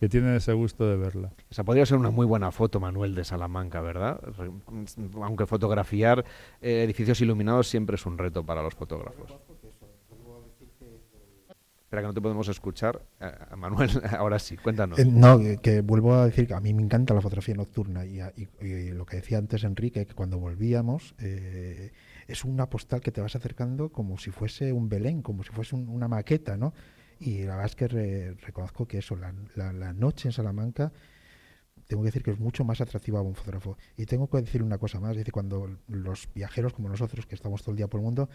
que 0.00 0.08
tienen 0.08 0.34
ese 0.34 0.54
gusto 0.54 0.88
de 0.88 0.96
verla. 0.96 1.30
Esa 1.50 1.62
podría 1.62 1.84
ser 1.84 1.98
una 1.98 2.10
muy 2.10 2.24
buena 2.24 2.50
foto, 2.50 2.80
Manuel, 2.80 3.14
de 3.14 3.22
Salamanca, 3.22 3.82
¿verdad? 3.82 4.18
Aunque 5.22 5.44
fotografiar 5.46 6.24
eh, 6.62 6.84
edificios 6.84 7.20
iluminados 7.20 7.68
siempre 7.68 7.96
es 7.96 8.06
un 8.06 8.16
reto 8.16 8.42
para 8.44 8.62
los 8.62 8.74
fotógrafos. 8.74 9.36
Espera 11.90 12.02
que 12.02 12.06
no 12.06 12.14
te 12.14 12.20
podemos 12.20 12.46
escuchar. 12.46 13.04
Eh, 13.18 13.32
Manuel, 13.56 13.90
ahora 14.16 14.38
sí, 14.38 14.56
cuéntanos. 14.56 14.96
Eh, 14.96 15.04
no, 15.04 15.40
que 15.60 15.80
vuelvo 15.80 16.14
a 16.14 16.26
decir 16.26 16.46
que 16.46 16.54
a 16.54 16.60
mí 16.60 16.72
me 16.72 16.84
encanta 16.84 17.14
la 17.14 17.20
fotografía 17.20 17.56
nocturna 17.56 18.06
y, 18.06 18.20
lo 18.92 19.04
que 19.04 19.16
decía 19.16 19.38
antes 19.38 19.64
Enrique, 19.64 20.06
que 20.06 20.14
cuando 20.14 20.38
volvíamos 20.38 21.16
es 21.18 22.44
una 22.44 22.70
postal 22.70 23.00
que 23.00 23.10
te 23.10 23.20
vas 23.20 23.34
acercando 23.34 23.88
como 23.88 24.18
si 24.18 24.30
fuese 24.30 24.72
un 24.72 24.88
Belén, 24.88 25.20
como 25.20 25.42
si 25.42 25.50
fuese 25.50 25.74
una 25.74 26.06
maqueta, 26.06 26.56
¿no? 26.56 26.74
Y 27.18 27.42
la 27.42 27.56
verdad 27.56 27.66
es 27.66 27.74
que 27.74 28.36
reconozco 28.40 28.86
que 28.86 28.98
eso, 28.98 29.16
la, 29.16 29.92
noche 29.92 30.28
en 30.28 30.32
Salamanca, 30.32 30.92
tengo 31.88 32.04
que 32.04 32.06
decir 32.06 32.22
que 32.22 32.30
es 32.30 32.38
mucho 32.38 32.64
más 32.64 32.80
atractiva 32.80 33.18
a 33.18 33.22
un 33.22 33.34
fotógrafo. 33.34 33.76
Y 33.96 34.06
tengo 34.06 34.30
que 34.30 34.36
decir 34.36 34.62
una 34.62 34.78
cosa 34.78 35.00
más, 35.00 35.10
es 35.10 35.16
decir, 35.16 35.32
cuando 35.32 35.76
los 35.88 36.32
viajeros 36.32 36.72
como 36.72 36.88
nosotros, 36.88 37.26
que 37.26 37.34
estamos 37.34 37.62
todo 37.62 37.72
el 37.72 37.78
día 37.78 37.88
por 37.88 37.98
el 37.98 38.04
mundo, 38.04 38.28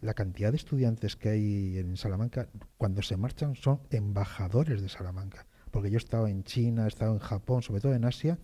la 0.00 0.14
cantidad 0.14 0.50
de 0.50 0.56
estudiantes 0.56 1.16
que 1.16 1.30
hay 1.30 1.78
en 1.78 1.96
Salamanca, 1.96 2.48
cuando 2.76 3.02
se 3.02 3.16
marchan, 3.16 3.54
son 3.54 3.80
embajadores 3.90 4.82
de 4.82 4.88
Salamanca. 4.88 5.46
Porque 5.70 5.90
yo 5.90 5.96
he 5.96 5.98
estado 5.98 6.28
en 6.28 6.44
China, 6.44 6.84
he 6.84 6.88
estado 6.88 7.12
en 7.12 7.18
Japón, 7.18 7.62
sobre 7.62 7.80
todo 7.80 7.94
en 7.94 8.04
Asia, 8.04 8.38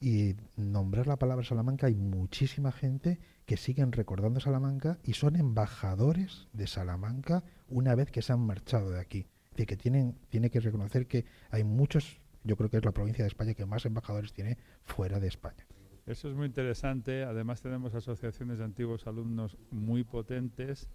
y 0.00 0.34
nombrar 0.56 1.06
la 1.06 1.16
palabra 1.16 1.44
Salamanca 1.44 1.86
hay 1.86 1.94
muchísima 1.94 2.72
gente 2.72 3.20
que 3.46 3.56
siguen 3.56 3.92
recordando 3.92 4.40
Salamanca 4.40 4.98
y 5.04 5.12
son 5.12 5.36
embajadores 5.36 6.48
de 6.52 6.66
Salamanca 6.66 7.44
una 7.68 7.94
vez 7.94 8.10
que 8.10 8.20
se 8.20 8.32
han 8.32 8.40
marchado 8.40 8.90
de 8.90 9.00
aquí. 9.00 9.26
Es 9.56 9.66
que 9.66 9.76
tienen, 9.76 10.18
tiene 10.28 10.50
que 10.50 10.58
reconocer 10.58 11.06
que 11.06 11.24
hay 11.50 11.62
muchos, 11.62 12.20
yo 12.42 12.56
creo 12.56 12.68
que 12.68 12.78
es 12.78 12.84
la 12.84 12.90
provincia 12.90 13.22
de 13.22 13.28
España 13.28 13.54
que 13.54 13.64
más 13.64 13.86
embajadores 13.86 14.32
tiene 14.32 14.58
fuera 14.82 15.20
de 15.20 15.28
España. 15.28 15.66
Eso 16.06 16.28
es 16.28 16.34
muy 16.34 16.46
interesante. 16.46 17.22
Además 17.24 17.62
tenemos 17.62 17.94
asociaciones 17.94 18.58
de 18.58 18.64
antiguos 18.64 19.06
alumnos 19.06 19.56
muy 19.70 20.02
potentes 20.04 20.88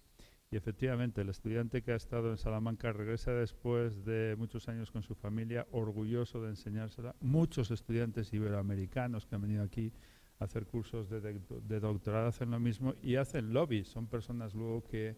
y 0.52 0.56
efectivamente 0.56 1.22
el 1.22 1.30
estudiante 1.30 1.82
que 1.82 1.91
ha 1.91 1.96
estado 1.96 2.30
en 2.30 2.38
Salamanca 2.38 2.91
regresa 2.93 3.32
después 3.32 4.06
de 4.06 4.36
muchos 4.38 4.67
años 4.70 4.91
con 4.91 5.04
su 5.04 5.15
familia 5.15 5.67
orgulloso 5.72 6.41
de 6.41 6.50
enseñársela. 6.50 7.15
Muchos 7.22 7.72
estudiantes 7.72 8.34
iberoamericanos 8.34 9.26
que 9.26 9.36
han 9.36 9.41
venido 9.41 9.63
aquí 9.63 9.91
hacer 10.39 10.65
cursos 10.65 11.10
de, 11.10 11.80
doctorado, 11.80 12.28
hacen 12.28 12.52
lo 12.52 12.60
mismo 12.60 12.93
y 13.02 13.15
hacen 13.15 13.54
lobby. 13.54 13.84
Son 13.84 14.08
personas 14.08 14.54
luego 14.54 14.84
que 14.84 15.17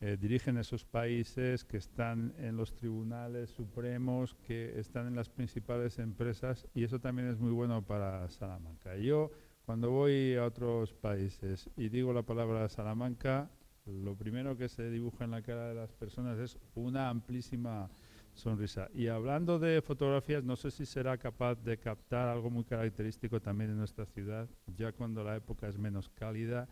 eh, 0.00 0.16
dirigen 0.18 0.56
esos 0.56 0.84
países, 0.84 1.64
que 1.64 1.76
están 1.76 2.32
en 2.38 2.56
los 2.56 2.74
tribunales 2.74 3.50
supremos, 3.50 4.34
que 4.46 4.78
están 4.78 5.06
en 5.06 5.14
las 5.14 5.28
principales 5.28 5.98
empresas 5.98 6.66
y 6.74 6.84
eso 6.84 6.98
también 7.00 7.28
es 7.28 7.38
muy 7.38 7.52
bueno 7.52 7.82
para 7.82 8.28
Salamanca. 8.30 8.96
Yo 8.96 9.30
cuando 9.66 9.90
voy 9.90 10.36
a 10.36 10.46
otros 10.46 10.94
países 10.94 11.68
y 11.76 11.90
digo 11.90 12.12
la 12.12 12.22
palabra 12.22 12.68
Salamanca, 12.68 13.50
lo 13.84 14.14
primero 14.16 14.56
que 14.56 14.68
se 14.68 14.90
dibuja 14.90 15.24
en 15.24 15.32
la 15.32 15.42
cara 15.42 15.68
de 15.68 15.74
las 15.74 15.92
personas 15.92 16.38
es 16.38 16.58
una 16.74 17.08
amplísima 17.08 17.90
sonrisa. 18.34 18.88
Y 18.94 19.08
hablando 19.08 19.58
de 19.58 19.82
fotografías, 19.82 20.44
no 20.44 20.56
sé 20.56 20.70
si 20.70 20.86
será 20.86 21.18
capaz 21.18 21.56
de 21.56 21.78
captar 21.78 22.28
algo 22.28 22.50
muy 22.50 22.64
característico 22.64 23.40
también 23.40 23.70
en 23.70 23.78
nuestra 23.78 24.06
ciudad, 24.06 24.48
ya 24.76 24.92
cuando 24.92 25.22
la 25.22 25.36
época 25.36 25.68
es 25.68 25.78
menos 25.78 26.08
cálida, 26.08 26.68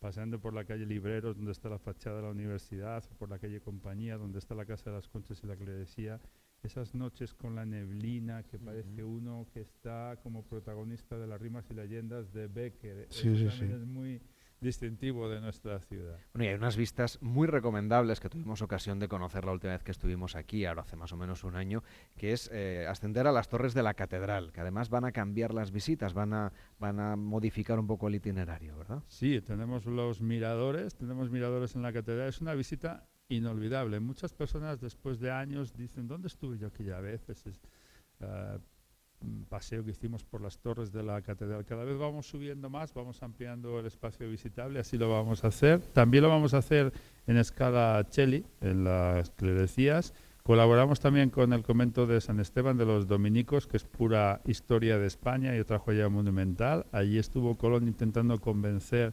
paseando 0.00 0.40
por 0.40 0.54
la 0.54 0.64
calle 0.64 0.86
Libreros, 0.86 1.36
donde 1.36 1.52
está 1.52 1.68
la 1.68 1.78
fachada 1.78 2.16
de 2.16 2.22
la 2.22 2.30
universidad, 2.30 3.04
por 3.18 3.28
la 3.28 3.38
calle 3.38 3.60
Compañía, 3.60 4.16
donde 4.16 4.38
está 4.38 4.54
la 4.54 4.64
Casa 4.64 4.90
de 4.90 4.96
las 4.96 5.08
Conchas 5.08 5.40
y 5.44 5.46
la 5.46 5.56
Clerecía, 5.56 6.20
esas 6.62 6.94
noches 6.94 7.34
con 7.34 7.54
la 7.54 7.64
neblina 7.64 8.42
que 8.42 8.58
parece 8.58 9.04
uno 9.04 9.46
que 9.52 9.60
está 9.60 10.18
como 10.22 10.44
protagonista 10.44 11.18
de 11.18 11.26
las 11.26 11.40
rimas 11.40 11.70
y 11.70 11.74
leyendas 11.74 12.32
de 12.32 12.48
Becker. 12.48 13.06
Sí, 13.10 13.36
sí, 13.36 13.48
sí. 13.50 13.64
Es 13.64 13.86
muy 13.86 14.20
distintivo 14.60 15.28
de 15.28 15.40
nuestra 15.40 15.80
ciudad. 15.80 16.18
Bueno, 16.32 16.44
y 16.44 16.48
hay 16.48 16.54
unas 16.54 16.76
vistas 16.76 17.18
muy 17.20 17.46
recomendables 17.46 18.20
que 18.20 18.28
tuvimos 18.28 18.62
ocasión 18.62 18.98
de 18.98 19.08
conocer 19.08 19.44
la 19.44 19.52
última 19.52 19.72
vez 19.72 19.82
que 19.82 19.90
estuvimos 19.90 20.36
aquí, 20.36 20.64
ahora 20.64 20.82
hace 20.82 20.96
más 20.96 21.12
o 21.12 21.16
menos 21.16 21.44
un 21.44 21.56
año, 21.56 21.82
que 22.16 22.32
es 22.32 22.50
eh, 22.52 22.86
ascender 22.88 23.26
a 23.26 23.32
las 23.32 23.48
torres 23.48 23.74
de 23.74 23.82
la 23.82 23.94
catedral, 23.94 24.52
que 24.52 24.60
además 24.60 24.90
van 24.90 25.04
a 25.04 25.12
cambiar 25.12 25.54
las 25.54 25.70
visitas, 25.70 26.14
van 26.14 26.32
a, 26.32 26.52
van 26.78 27.00
a 27.00 27.16
modificar 27.16 27.78
un 27.78 27.86
poco 27.86 28.08
el 28.08 28.16
itinerario, 28.16 28.76
¿verdad? 28.76 29.02
Sí, 29.06 29.40
tenemos 29.40 29.86
los 29.86 30.20
miradores, 30.20 30.94
tenemos 30.94 31.30
miradores 31.30 31.74
en 31.74 31.82
la 31.82 31.92
catedral, 31.92 32.28
es 32.28 32.40
una 32.40 32.54
visita 32.54 33.08
inolvidable. 33.28 34.00
Muchas 34.00 34.34
personas 34.34 34.80
después 34.80 35.20
de 35.20 35.30
años 35.30 35.74
dicen, 35.74 36.06
¿dónde 36.06 36.28
estuve 36.28 36.58
yo 36.58 36.66
aquella 36.66 37.00
vez? 37.00 37.28
Es, 37.28 37.46
uh, 38.20 38.58
paseo 39.48 39.84
que 39.84 39.90
hicimos 39.90 40.24
por 40.24 40.40
las 40.40 40.58
torres 40.58 40.92
de 40.92 41.02
la 41.02 41.20
catedral. 41.22 41.64
Cada 41.64 41.84
vez 41.84 41.98
vamos 41.98 42.26
subiendo 42.26 42.70
más, 42.70 42.94
vamos 42.94 43.22
ampliando 43.22 43.78
el 43.78 43.86
espacio 43.86 44.28
visitable, 44.28 44.80
así 44.80 44.96
lo 44.96 45.10
vamos 45.10 45.44
a 45.44 45.48
hacer. 45.48 45.80
También 45.92 46.22
lo 46.22 46.30
vamos 46.30 46.54
a 46.54 46.58
hacer 46.58 46.92
en 47.26 47.36
escala 47.36 48.06
Cheli, 48.08 48.44
en 48.60 48.84
las 48.84 49.30
que 49.30 49.46
le 49.46 49.52
decías. 49.52 50.14
Colaboramos 50.42 51.00
también 51.00 51.30
con 51.30 51.52
el 51.52 51.62
convento 51.62 52.06
de 52.06 52.20
San 52.20 52.40
Esteban 52.40 52.76
de 52.76 52.86
los 52.86 53.06
Dominicos, 53.06 53.66
que 53.66 53.76
es 53.76 53.84
pura 53.84 54.40
historia 54.46 54.98
de 54.98 55.06
España 55.06 55.54
y 55.54 55.60
otra 55.60 55.78
joya 55.78 56.08
monumental. 56.08 56.86
Allí 56.92 57.18
estuvo 57.18 57.56
Colón 57.56 57.86
intentando 57.86 58.40
convencer 58.40 59.12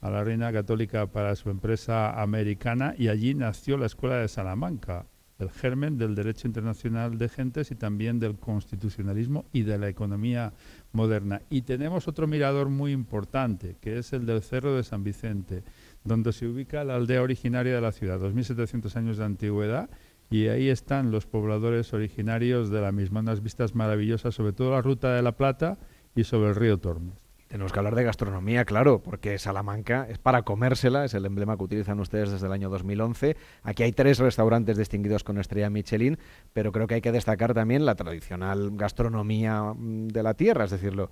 a 0.00 0.10
la 0.10 0.22
reina 0.22 0.52
católica 0.52 1.06
para 1.08 1.34
su 1.34 1.50
empresa 1.50 2.22
americana 2.22 2.94
y 2.96 3.08
allí 3.08 3.34
nació 3.34 3.76
la 3.76 3.86
Escuela 3.86 4.16
de 4.16 4.28
Salamanca, 4.28 5.06
el 5.38 5.50
germen 5.50 5.98
del 5.98 6.14
derecho 6.14 6.48
internacional 6.48 7.16
de 7.16 7.28
gentes 7.28 7.70
y 7.70 7.76
también 7.76 8.18
del 8.18 8.36
constitucionalismo 8.36 9.46
y 9.52 9.62
de 9.62 9.78
la 9.78 9.88
economía 9.88 10.52
moderna. 10.92 11.42
Y 11.48 11.62
tenemos 11.62 12.08
otro 12.08 12.26
mirador 12.26 12.68
muy 12.68 12.92
importante, 12.92 13.76
que 13.80 13.98
es 13.98 14.12
el 14.12 14.26
del 14.26 14.42
Cerro 14.42 14.74
de 14.74 14.82
San 14.82 15.04
Vicente, 15.04 15.62
donde 16.04 16.32
se 16.32 16.46
ubica 16.46 16.84
la 16.84 16.96
aldea 16.96 17.22
originaria 17.22 17.74
de 17.74 17.80
la 17.80 17.92
ciudad, 17.92 18.20
2.700 18.20 18.96
años 18.96 19.16
de 19.16 19.24
antigüedad, 19.24 19.90
y 20.30 20.48
ahí 20.48 20.68
están 20.68 21.10
los 21.10 21.26
pobladores 21.26 21.92
originarios 21.94 22.70
de 22.70 22.80
la 22.80 22.92
misma, 22.92 23.20
unas 23.20 23.42
vistas 23.42 23.74
maravillosas 23.74 24.34
sobre 24.34 24.52
todo 24.52 24.72
la 24.72 24.82
Ruta 24.82 25.14
de 25.14 25.22
la 25.22 25.32
Plata 25.32 25.78
y 26.14 26.24
sobre 26.24 26.50
el 26.50 26.56
río 26.56 26.78
Tormes. 26.78 27.27
Tenemos 27.48 27.72
que 27.72 27.78
hablar 27.78 27.94
de 27.94 28.04
gastronomía, 28.04 28.66
claro, 28.66 29.02
porque 29.02 29.38
Salamanca 29.38 30.06
es 30.10 30.18
para 30.18 30.42
comérsela, 30.42 31.06
es 31.06 31.14
el 31.14 31.24
emblema 31.24 31.56
que 31.56 31.64
utilizan 31.64 31.98
ustedes 31.98 32.30
desde 32.30 32.46
el 32.46 32.52
año 32.52 32.68
2011. 32.68 33.38
Aquí 33.62 33.82
hay 33.84 33.92
tres 33.92 34.18
restaurantes 34.18 34.76
distinguidos 34.76 35.24
con 35.24 35.38
estrella 35.38 35.70
Michelin, 35.70 36.18
pero 36.52 36.72
creo 36.72 36.86
que 36.86 36.96
hay 36.96 37.00
que 37.00 37.10
destacar 37.10 37.54
también 37.54 37.86
la 37.86 37.94
tradicional 37.94 38.72
gastronomía 38.74 39.62
mm, 39.62 40.08
de 40.08 40.22
la 40.22 40.34
tierra, 40.34 40.66
es 40.66 40.72
decir, 40.72 40.94
lo, 40.94 41.10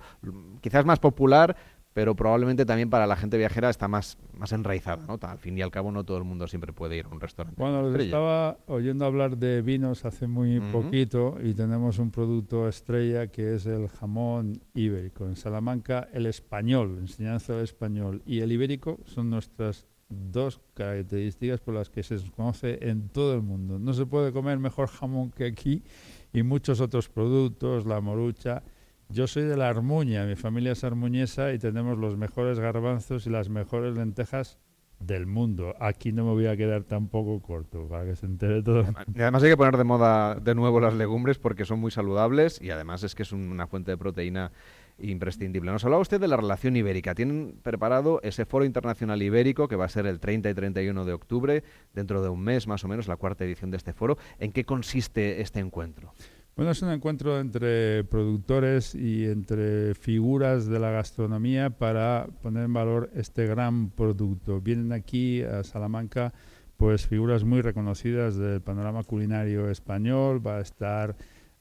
quizás 0.60 0.84
más 0.84 0.98
popular, 0.98 1.56
pero 1.96 2.14
probablemente 2.14 2.66
también 2.66 2.90
para 2.90 3.06
la 3.06 3.16
gente 3.16 3.38
viajera 3.38 3.70
está 3.70 3.88
más, 3.88 4.18
más 4.34 4.52
enraizada, 4.52 5.06
¿no? 5.06 5.18
Al 5.18 5.38
fin 5.38 5.56
y 5.56 5.62
al 5.62 5.70
cabo 5.70 5.90
no 5.90 6.04
todo 6.04 6.18
el 6.18 6.24
mundo 6.24 6.46
siempre 6.46 6.74
puede 6.74 6.94
ir 6.98 7.06
a 7.06 7.08
un 7.08 7.22
restaurante. 7.22 7.58
Bueno, 7.58 7.88
estaba 7.96 8.58
oyendo 8.66 9.06
hablar 9.06 9.38
de 9.38 9.62
vinos 9.62 10.04
hace 10.04 10.26
muy 10.26 10.60
poquito 10.60 11.38
y 11.42 11.54
tenemos 11.54 11.98
un 11.98 12.10
producto 12.10 12.68
estrella 12.68 13.28
que 13.28 13.54
es 13.54 13.64
el 13.64 13.88
jamón 13.88 14.60
ibérico. 14.74 15.24
En 15.24 15.36
Salamanca 15.36 16.06
el 16.12 16.26
español, 16.26 16.98
enseñanza 17.00 17.54
del 17.54 17.64
español 17.64 18.20
y 18.26 18.40
el 18.40 18.52
ibérico 18.52 19.00
son 19.06 19.30
nuestras 19.30 19.86
dos 20.10 20.60
características 20.74 21.60
por 21.60 21.72
las 21.72 21.88
que 21.88 22.02
se 22.02 22.18
conoce 22.32 22.78
en 22.90 23.08
todo 23.08 23.32
el 23.32 23.40
mundo. 23.40 23.78
No 23.78 23.94
se 23.94 24.04
puede 24.04 24.32
comer 24.32 24.58
mejor 24.58 24.88
jamón 24.88 25.30
que 25.30 25.46
aquí 25.46 25.82
y 26.30 26.42
muchos 26.42 26.82
otros 26.82 27.08
productos, 27.08 27.86
la 27.86 28.02
morucha 28.02 28.62
yo 29.08 29.26
soy 29.26 29.44
de 29.44 29.56
la 29.56 29.68
Armuña, 29.68 30.24
mi 30.24 30.36
familia 30.36 30.72
es 30.72 30.84
armuñesa 30.84 31.52
y 31.52 31.58
tenemos 31.58 31.98
los 31.98 32.16
mejores 32.16 32.58
garbanzos 32.58 33.26
y 33.26 33.30
las 33.30 33.48
mejores 33.48 33.96
lentejas 33.96 34.58
del 34.98 35.26
mundo. 35.26 35.74
Aquí 35.78 36.12
no 36.12 36.24
me 36.24 36.32
voy 36.32 36.46
a 36.46 36.56
quedar 36.56 36.84
tampoco 36.84 37.40
corto, 37.40 37.86
para 37.88 38.04
que 38.04 38.16
se 38.16 38.26
entere 38.26 38.62
todo. 38.62 38.84
Además 39.14 39.42
hay 39.42 39.50
que 39.50 39.56
poner 39.56 39.76
de 39.76 39.84
moda 39.84 40.36
de 40.36 40.54
nuevo 40.54 40.80
las 40.80 40.94
legumbres 40.94 41.38
porque 41.38 41.64
son 41.64 41.80
muy 41.80 41.90
saludables 41.90 42.60
y 42.60 42.70
además 42.70 43.02
es 43.02 43.14
que 43.14 43.22
es 43.22 43.32
una 43.32 43.66
fuente 43.66 43.90
de 43.90 43.98
proteína 43.98 44.52
imprescindible. 44.98 45.70
Nos 45.70 45.84
hablaba 45.84 46.00
usted 46.00 46.20
de 46.20 46.28
la 46.28 46.36
relación 46.36 46.76
ibérica. 46.76 47.14
Tienen 47.14 47.58
preparado 47.62 48.20
ese 48.22 48.46
foro 48.46 48.64
internacional 48.64 49.22
ibérico 49.22 49.68
que 49.68 49.76
va 49.76 49.84
a 49.84 49.90
ser 49.90 50.06
el 50.06 50.20
30 50.20 50.50
y 50.50 50.54
31 50.54 51.04
de 51.04 51.12
octubre, 51.12 51.64
dentro 51.92 52.22
de 52.22 52.30
un 52.30 52.40
mes 52.40 52.66
más 52.66 52.82
o 52.84 52.88
menos, 52.88 53.06
la 53.06 53.16
cuarta 53.16 53.44
edición 53.44 53.70
de 53.70 53.76
este 53.76 53.92
foro. 53.92 54.16
¿En 54.38 54.52
qué 54.52 54.64
consiste 54.64 55.42
este 55.42 55.60
encuentro? 55.60 56.14
Bueno, 56.56 56.70
es 56.70 56.80
un 56.80 56.88
encuentro 56.88 57.38
entre 57.38 58.02
productores 58.04 58.94
y 58.94 59.26
entre 59.26 59.94
figuras 59.94 60.66
de 60.66 60.78
la 60.78 60.90
gastronomía 60.90 61.68
para 61.68 62.28
poner 62.40 62.64
en 62.64 62.72
valor 62.72 63.10
este 63.14 63.46
gran 63.46 63.90
producto. 63.90 64.62
Vienen 64.62 64.90
aquí 64.92 65.42
a 65.42 65.62
Salamanca 65.64 66.32
pues 66.78 67.06
figuras 67.06 67.44
muy 67.44 67.60
reconocidas 67.60 68.38
del 68.38 68.62
panorama 68.62 69.04
culinario 69.04 69.68
español. 69.68 70.46
Va 70.46 70.56
a 70.56 70.60
estar 70.62 71.14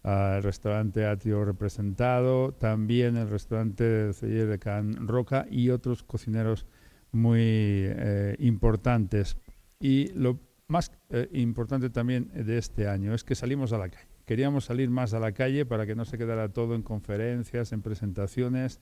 ah, 0.06 0.36
el 0.38 0.44
restaurante 0.44 1.06
Atrio 1.06 1.44
representado, 1.44 2.54
también 2.54 3.18
el 3.18 3.30
restaurante 3.30 3.84
de 3.84 4.60
Can 4.60 5.10
Roca 5.10 5.46
y 5.52 5.72
otros 5.72 6.04
cocineros 6.04 6.68
muy 7.12 7.42
eh, 7.42 8.38
importantes. 8.40 9.36
Y 9.78 10.14
lo 10.14 10.40
más 10.70 10.90
eh, 11.10 11.28
importante 11.34 11.90
también 11.90 12.32
de 12.34 12.58
este 12.58 12.88
año 12.88 13.14
es 13.14 13.26
que 13.26 13.36
salimos 13.36 13.74
a 13.74 13.78
la 13.78 13.90
calle 13.90 14.15
Queríamos 14.26 14.66
salir 14.66 14.90
más 14.90 15.14
a 15.14 15.20
la 15.20 15.32
calle 15.32 15.66
para 15.66 15.86
que 15.86 15.96
no 15.96 16.06
se 16.06 16.18
quedara 16.18 16.50
todo 16.50 16.76
en 16.76 16.82
conferencias, 16.82 17.72
en 17.72 17.82
presentaciones 17.82 18.80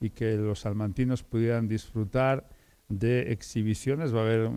y 0.00 0.10
que 0.10 0.36
los 0.36 0.60
salmantinos 0.60 1.22
pudieran 1.22 1.68
disfrutar 1.68 2.48
de 2.88 3.32
exhibiciones. 3.32 4.14
Va 4.14 4.20
a 4.20 4.22
haber 4.22 4.50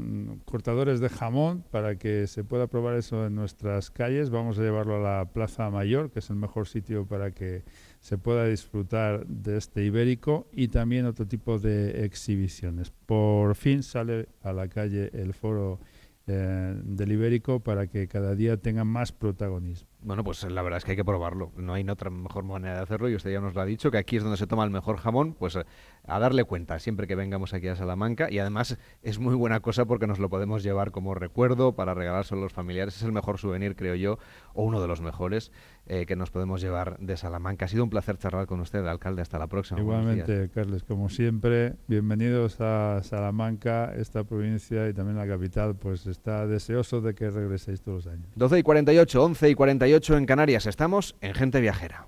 cortadores 0.46 1.00
de 1.00 1.10
jamón 1.10 1.64
para 1.72 1.98
que 1.98 2.28
se 2.28 2.44
pueda 2.44 2.68
probar 2.68 2.96
eso 2.96 3.26
en 3.26 3.36
nuestras 3.36 3.90
calles. 3.90 4.30
Vamos 4.30 4.60
a 4.60 4.62
llevarlo 4.62 4.98
a 4.98 5.18
la 5.20 5.26
Plaza 5.32 5.70
Mayor, 5.70 6.12
que 6.12 6.20
es 6.20 6.30
el 6.30 6.36
mejor 6.36 6.68
sitio 6.68 7.06
para 7.06 7.32
que 7.32 7.64
se 8.00 8.18
pueda 8.18 8.46
disfrutar 8.46 9.26
de 9.26 9.58
este 9.58 9.84
ibérico 9.84 10.48
y 10.52 10.68
también 10.68 11.06
otro 11.06 11.28
tipo 11.28 11.60
de 11.60 12.06
exhibiciones. 12.06 12.92
Por 12.92 13.56
fin 13.56 13.84
sale 13.84 14.30
a 14.44 14.54
la 14.54 14.68
calle 14.68 15.10
el 15.14 15.34
foro 15.34 15.80
eh, 16.28 16.80
del 16.84 17.12
ibérico 17.12 17.60
para 17.60 17.88
que 17.88 18.08
cada 18.08 18.36
día 18.36 18.58
tenga 18.58 18.84
más 18.84 19.12
protagonismo. 19.12 19.90
Bueno, 20.02 20.24
pues 20.24 20.44
la 20.44 20.62
verdad 20.62 20.78
es 20.78 20.86
que 20.86 20.92
hay 20.92 20.98
que 20.98 21.04
probarlo. 21.04 21.52
No 21.58 21.74
hay 21.74 21.88
otra 21.90 22.10
mejor 22.10 22.46
manera 22.46 22.76
de 22.76 22.82
hacerlo 22.84 23.10
y 23.10 23.16
usted 23.16 23.32
ya 23.32 23.42
nos 23.42 23.54
lo 23.54 23.62
ha 23.62 23.66
dicho, 23.66 23.92
que 23.92 23.98
aquí 23.98 24.16
es 24.16 24.24
donde 24.24 24.38
se 24.38 24.48
toma 24.48 24.64
el 24.64 24.70
mejor 24.70 24.98
jamón, 24.98 25.34
pues 25.34 25.58
eh, 25.58 25.66
a 26.06 26.20
darle 26.20 26.46
cuenta 26.46 26.80
siempre 26.80 27.06
que 27.06 27.16
vengamos 27.16 27.54
aquí 27.54 27.68
a 27.68 27.76
Salamanca 27.76 28.32
y 28.32 28.40
además 28.40 28.78
es 29.04 29.20
muy 29.20 29.36
buena 29.36 29.60
cosa 29.60 29.86
porque 29.86 30.08
nos 30.08 30.20
lo 30.20 30.30
podemos 30.30 30.64
llevar 30.64 30.92
como 30.92 31.16
recuerdo 31.16 31.74
para 31.74 31.94
regalárselo 31.94 32.40
a 32.42 32.44
los 32.46 32.54
familiares. 32.54 32.96
Es 32.96 33.04
el 33.04 33.12
mejor 33.12 33.40
souvenir, 33.40 33.76
creo 33.76 33.96
yo, 33.96 34.20
o 34.54 34.64
uno 34.64 34.82
de 34.82 34.88
los 34.88 35.02
mejores 35.02 35.52
eh, 35.86 36.06
que 36.06 36.16
nos 36.16 36.32
podemos 36.32 36.62
llevar 36.62 36.98
de 37.00 37.18
Salamanca. 37.18 37.66
Ha 37.66 37.68
sido 37.68 37.84
un 37.84 37.90
placer 37.90 38.18
charlar 38.18 38.46
con 38.48 38.62
usted, 38.62 38.86
alcalde. 38.86 39.22
Hasta 39.22 39.38
la 39.38 39.48
próxima. 39.48 39.82
Igualmente, 39.82 40.50
Carles, 40.54 40.84
como 40.84 41.10
siempre, 41.10 41.76
bienvenidos 41.88 42.62
a 42.62 43.02
Salamanca, 43.04 43.94
esta 43.96 44.24
provincia 44.24 44.88
y 44.88 44.94
también 44.94 45.18
la 45.18 45.28
capital, 45.28 45.76
pues 45.76 46.08
está 46.08 46.48
deseoso 46.48 47.02
de 47.02 47.16
que 47.16 47.30
regreséis 47.30 47.82
todos 47.82 48.06
los 48.06 48.14
años. 48.14 48.28
12 48.36 48.60
y 48.60 48.64
48, 48.64 49.24
11 49.24 49.50
y 49.50 49.56
48 49.56 49.89
en 50.18 50.26
Canarias. 50.26 50.68
Estamos 50.68 51.16
en 51.22 51.34
Gente 51.34 51.60
Viajera. 51.62 52.06